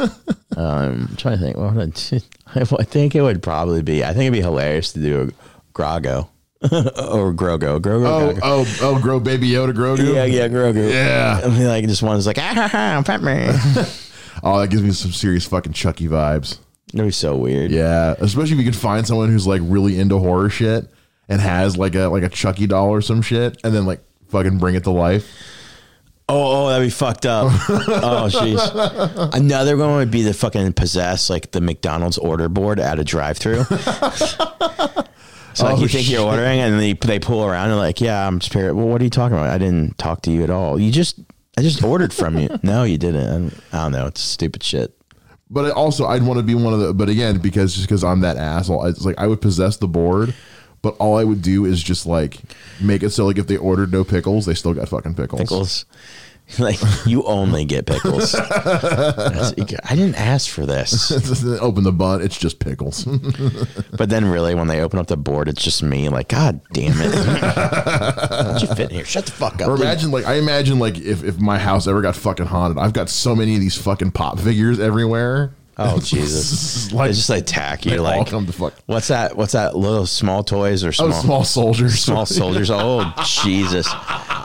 [0.57, 1.57] Um, I'm trying to think.
[1.57, 2.21] What would I, do?
[2.79, 4.05] I think it would probably be.
[4.05, 6.29] I think it'd be hilarious to do a Grago
[6.63, 7.81] or Grogo.
[7.81, 8.07] Grogo.
[8.07, 8.41] Oh Grogo.
[8.43, 10.15] oh oh, grow baby Yoda, Grogu.
[10.15, 10.91] Yeah, yeah, Grogu.
[10.91, 11.41] Yeah.
[11.43, 13.49] I mean, like just one's like, ah, ha, ha, pet me.
[14.43, 16.59] Oh, that gives me some serious fucking Chucky vibes.
[16.93, 17.71] That'd be so weird.
[17.71, 20.89] Yeah, especially if you can find someone who's like really into horror shit
[21.29, 24.59] and has like a like a Chucky doll or some shit, and then like fucking
[24.59, 25.29] bring it to life.
[26.29, 27.47] Oh, oh, that'd be fucked up.
[27.69, 29.35] oh, jeez.
[29.35, 33.65] Another one would be the fucking possess like the McDonald's order board at a drive-through.
[33.65, 35.07] so like
[35.61, 36.09] Oh, you think shit.
[36.09, 38.75] you're ordering and they they pull around and like, yeah, I'm spirit.
[38.75, 39.51] Well, what are you talking about?
[39.51, 40.81] I didn't talk to you at all.
[40.81, 41.21] You just
[41.59, 42.49] I just ordered from you.
[42.63, 43.27] No, you didn't.
[43.27, 44.07] I don't, I don't know.
[44.07, 44.97] It's stupid shit.
[45.55, 46.93] But also, I'd want to be one of the.
[46.93, 50.35] But again, because just because I'm that asshole, it's like I would possess the board,
[50.83, 52.41] but all I would do is just like
[52.81, 55.41] make it so like if they ordered no pickles, they still got fucking pickles.
[55.41, 55.85] Pickles.
[56.59, 58.35] Like you only get pickles.
[58.35, 59.53] I
[59.91, 61.11] didn't ask for this.
[61.45, 63.07] Uh, open the bun, it's just pickles.
[63.97, 66.93] But then really when they open up the board, it's just me like, God damn
[67.01, 67.15] it.
[67.15, 69.05] How'd you fit in here?
[69.05, 69.69] Shut the fuck up.
[69.69, 72.93] or imagine like I imagine like if if my house ever got fucking haunted, I've
[72.93, 75.55] got so many of these fucking pop figures everywhere.
[75.77, 76.93] Oh Jesus!
[76.93, 77.93] Like- they just like attack you.
[77.93, 78.75] They all Like come to fuck.
[78.87, 79.37] what's that?
[79.37, 79.77] What's that?
[79.77, 81.99] Little small toys or small Oh, small soldiers.
[81.99, 82.71] small soldiers?
[82.71, 83.87] Oh Jesus!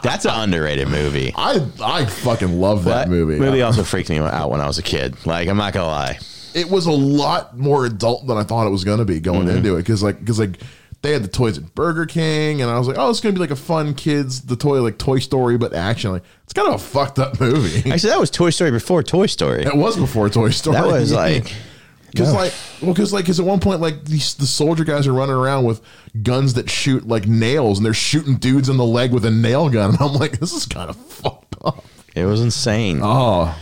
[0.02, 1.34] That's an underrated movie.
[1.36, 3.38] I I fucking love that That movie.
[3.40, 5.16] movie also freaked me out when I was a kid.
[5.26, 6.20] Like I'm not gonna lie.
[6.56, 9.48] it was a lot more adult than I thought it was going to be going
[9.48, 9.58] Mm-hmm.
[9.58, 10.60] into it because like because like
[11.02, 13.40] they had the toys at Burger King, and I was like, oh, it's gonna be
[13.40, 16.12] like a fun kids the toy like Toy Story, but action.
[16.12, 17.90] Like it's kind of a fucked up movie.
[17.92, 19.64] Actually, that was Toy Story before Toy Story.
[19.64, 20.76] It was before Toy Story.
[20.76, 21.54] That was like,
[22.12, 22.40] Because No.
[22.40, 25.36] like, well, because like, because at one point, like these the soldier guys are running
[25.36, 25.82] around with
[26.24, 29.70] guns that shoot like nails, and they're shooting dudes in the leg with a nail
[29.70, 31.86] gun, and I'm like, this is kind of fucked up.
[32.16, 33.00] it was insane.
[33.02, 33.56] Oh,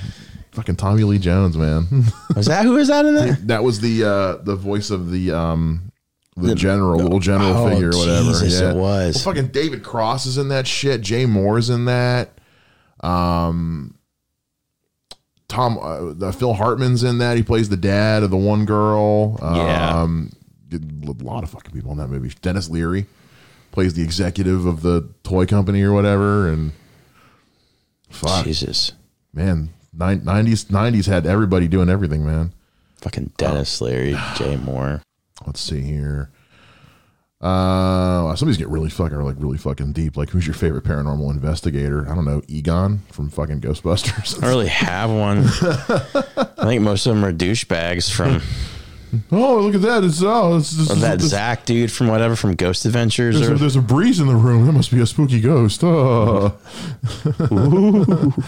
[0.53, 2.05] fucking Tommy Lee Jones, man.
[2.35, 3.33] Was that who was that in there?
[3.43, 5.86] that was the uh the voice of the um
[6.37, 8.29] the, general, little general oh, figure, or whatever.
[8.29, 8.71] Jesus, yeah.
[8.71, 9.15] it was.
[9.15, 11.01] Well, fucking David Cross is in that shit.
[11.01, 12.37] Jay Mohr's in that.
[13.01, 13.93] Um.
[15.47, 17.37] Tom, uh, the Phil Hartman's in that.
[17.37, 19.39] He plays the dad of the one girl.
[19.41, 20.01] Yeah.
[20.01, 20.31] Um,
[20.73, 22.33] a lot of fucking people in that movie.
[22.41, 23.05] Denis Leary
[23.71, 26.49] plays the executive of the toy company or whatever.
[26.49, 26.73] And
[28.09, 28.91] fuck, Jesus,
[29.33, 32.53] man, 90s 90s had everybody doing everything, man.
[32.97, 35.01] fucking Denis Leary, Jay Mohr.
[35.45, 36.31] Let's see here.
[37.39, 40.17] Uh, some of these get really fucking like really fucking deep.
[40.17, 42.09] Like, who's your favorite paranormal investigator?
[42.09, 44.37] I don't know, Egon from fucking Ghostbusters.
[44.37, 45.43] I don't really have one.
[46.57, 48.41] I think most of them are douchebags from
[49.31, 50.03] oh, look at that!
[50.03, 53.55] It's oh, it's, this, that this- Zak dude from whatever from Ghost Adventures There's a,
[53.55, 54.65] there's a breeze in the room.
[54.65, 55.83] That must be a spooky ghost.
[55.83, 56.57] Oh.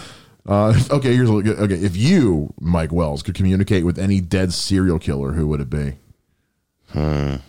[0.46, 1.74] uh, okay, here's a, okay.
[1.76, 5.94] If you, Mike Wells, could communicate with any dead serial killer, who would it be?
[6.94, 7.40] The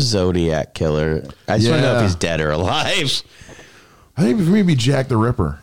[0.00, 1.24] Zodiac killer.
[1.48, 1.96] I just want to know Yeah.
[1.98, 3.22] if he's dead or alive.
[4.16, 5.58] I think for me, it'd be Jack the Ripper.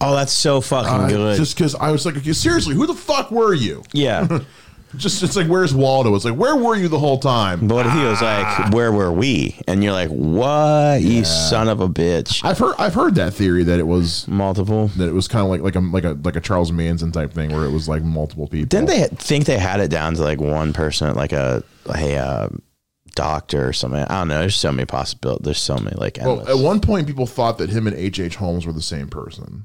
[0.00, 1.36] Oh, that's so fucking Uh, good.
[1.36, 3.82] Just because I was like, okay, seriously, who the fuck were you?
[3.92, 4.26] yeah.
[4.96, 6.14] Just it's like, where's Waldo?
[6.14, 7.66] It's like, where were you the whole time?
[7.66, 11.00] But he was like, "Where were we?" And you're like, "What?
[11.00, 14.88] You son of a bitch!" I've heard I've heard that theory that it was Multiple.
[14.98, 17.32] that it was kind of like like a like a like a Charles Manson type
[17.32, 18.68] thing where it was like multiple people.
[18.68, 22.48] Didn't they think they had it down to like one person, like a a uh,
[23.14, 24.02] doctor or something?
[24.02, 24.40] I don't know.
[24.40, 25.44] There's so many possibilities.
[25.44, 28.20] There's so many like Well, at one point, people thought that him and H.
[28.20, 28.36] H.
[28.36, 29.64] Holmes were the same person,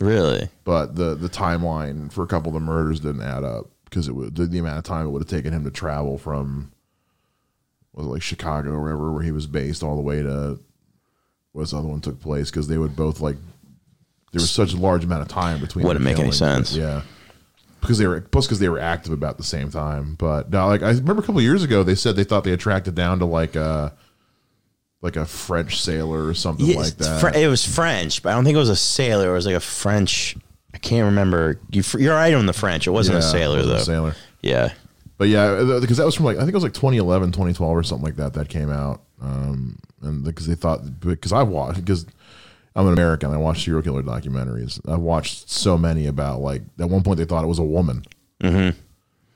[0.00, 0.48] really.
[0.64, 4.12] but the the timeline for a couple of the murders didn't add up because it
[4.12, 6.72] would the, the amount of time it would have taken him to travel from
[7.92, 10.58] was it like Chicago or wherever where he was based all the way to
[11.52, 13.36] what's the other one took place because they would both like
[14.32, 15.84] there was such a large amount of time between.
[15.84, 16.76] Wouldn't make any sense.
[16.76, 17.02] Yeah.
[17.80, 20.82] Because they were plus because they were active about the same time, but no, like
[20.82, 22.94] I remember a couple of years ago, they said they thought they had tracked it
[22.94, 23.94] down to like a
[25.00, 27.34] like a French sailor or something Yeah, like that.
[27.34, 29.30] It was French, but I don't think it was a sailor.
[29.30, 30.36] It was like a French.
[30.80, 31.60] I can't remember.
[31.70, 32.86] You, you're right on the French.
[32.86, 33.76] It wasn't a sailor it was though.
[33.76, 34.14] a sailor.
[34.40, 34.72] Yeah.
[35.18, 37.82] But yeah, because that was from like I think it was like 2011, 2012 or
[37.82, 39.02] something like that that came out.
[39.20, 42.06] Um, and because they thought because I watched because
[42.74, 44.80] I'm an American, I watch serial killer documentaries.
[44.90, 48.04] I've watched so many about like at one point they thought it was a woman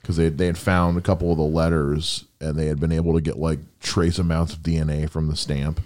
[0.00, 3.12] because they they had found a couple of the letters and they had been able
[3.12, 5.82] to get like trace amounts of DNA from the stamp,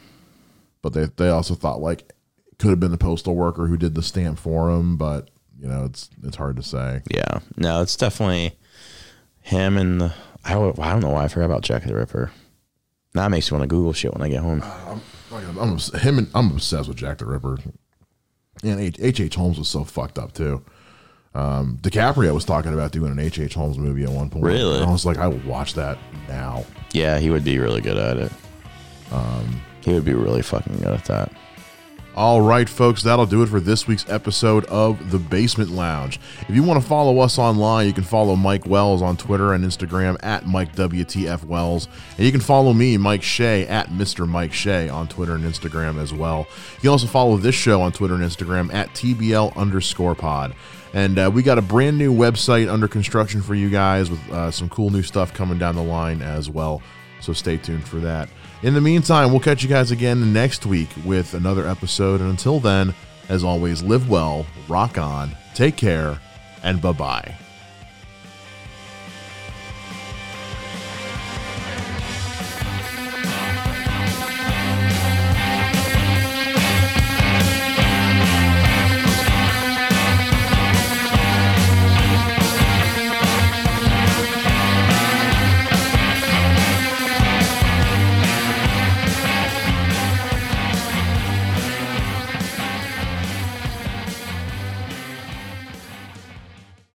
[0.81, 2.03] but they they also thought like
[2.47, 5.29] it could have been the postal worker who did the stamp for him, but
[5.61, 7.03] you know it's it's hard to say.
[7.11, 7.41] Yeah.
[7.57, 8.53] No, it's definitely
[9.43, 10.15] him and the.
[10.45, 12.31] I, don't- I don't know why I forgot about Jack the Ripper.
[13.15, 14.63] Now it makes me want to Google shit when I get home.
[14.63, 15.01] I'm,
[15.59, 17.59] I'm obs- him and I'm obsessed with Jack the Ripper.
[18.63, 18.97] And H.
[19.01, 19.21] H.
[19.21, 19.35] H.
[19.35, 20.65] Holmes was so fucked up too.
[21.35, 23.39] Um, DiCaprio was talking about doing an H.
[23.39, 23.55] H.
[23.55, 24.45] Holmes movie at one point.
[24.45, 24.77] Really?
[24.81, 25.99] And I was like, I will watch that
[26.29, 26.65] now.
[26.93, 28.33] Yeah, he would be really good at it.
[29.13, 31.33] Um, he would be really fucking good at that.
[32.19, 36.19] All right, folks, that'll do it for this week's episode of The Basement Lounge.
[36.49, 39.65] If you want to follow us online, you can follow Mike Wells on Twitter and
[39.65, 41.87] Instagram at Mike WTF Wells.
[42.17, 44.29] And you can follow me, Mike Shea, at Mr.
[44.29, 46.49] Mike Shea on Twitter and Instagram as well.
[46.75, 50.57] You can also follow this show on Twitter and Instagram at TBL underscore pod.
[50.95, 54.51] And uh, we got a brand new website under construction for you guys with uh,
[54.51, 56.83] some cool new stuff coming down the line as well.
[57.21, 58.29] So stay tuned for that.
[58.63, 62.21] In the meantime, we'll catch you guys again next week with another episode.
[62.21, 62.93] And until then,
[63.29, 66.19] as always, live well, rock on, take care,
[66.65, 67.37] and bye bye.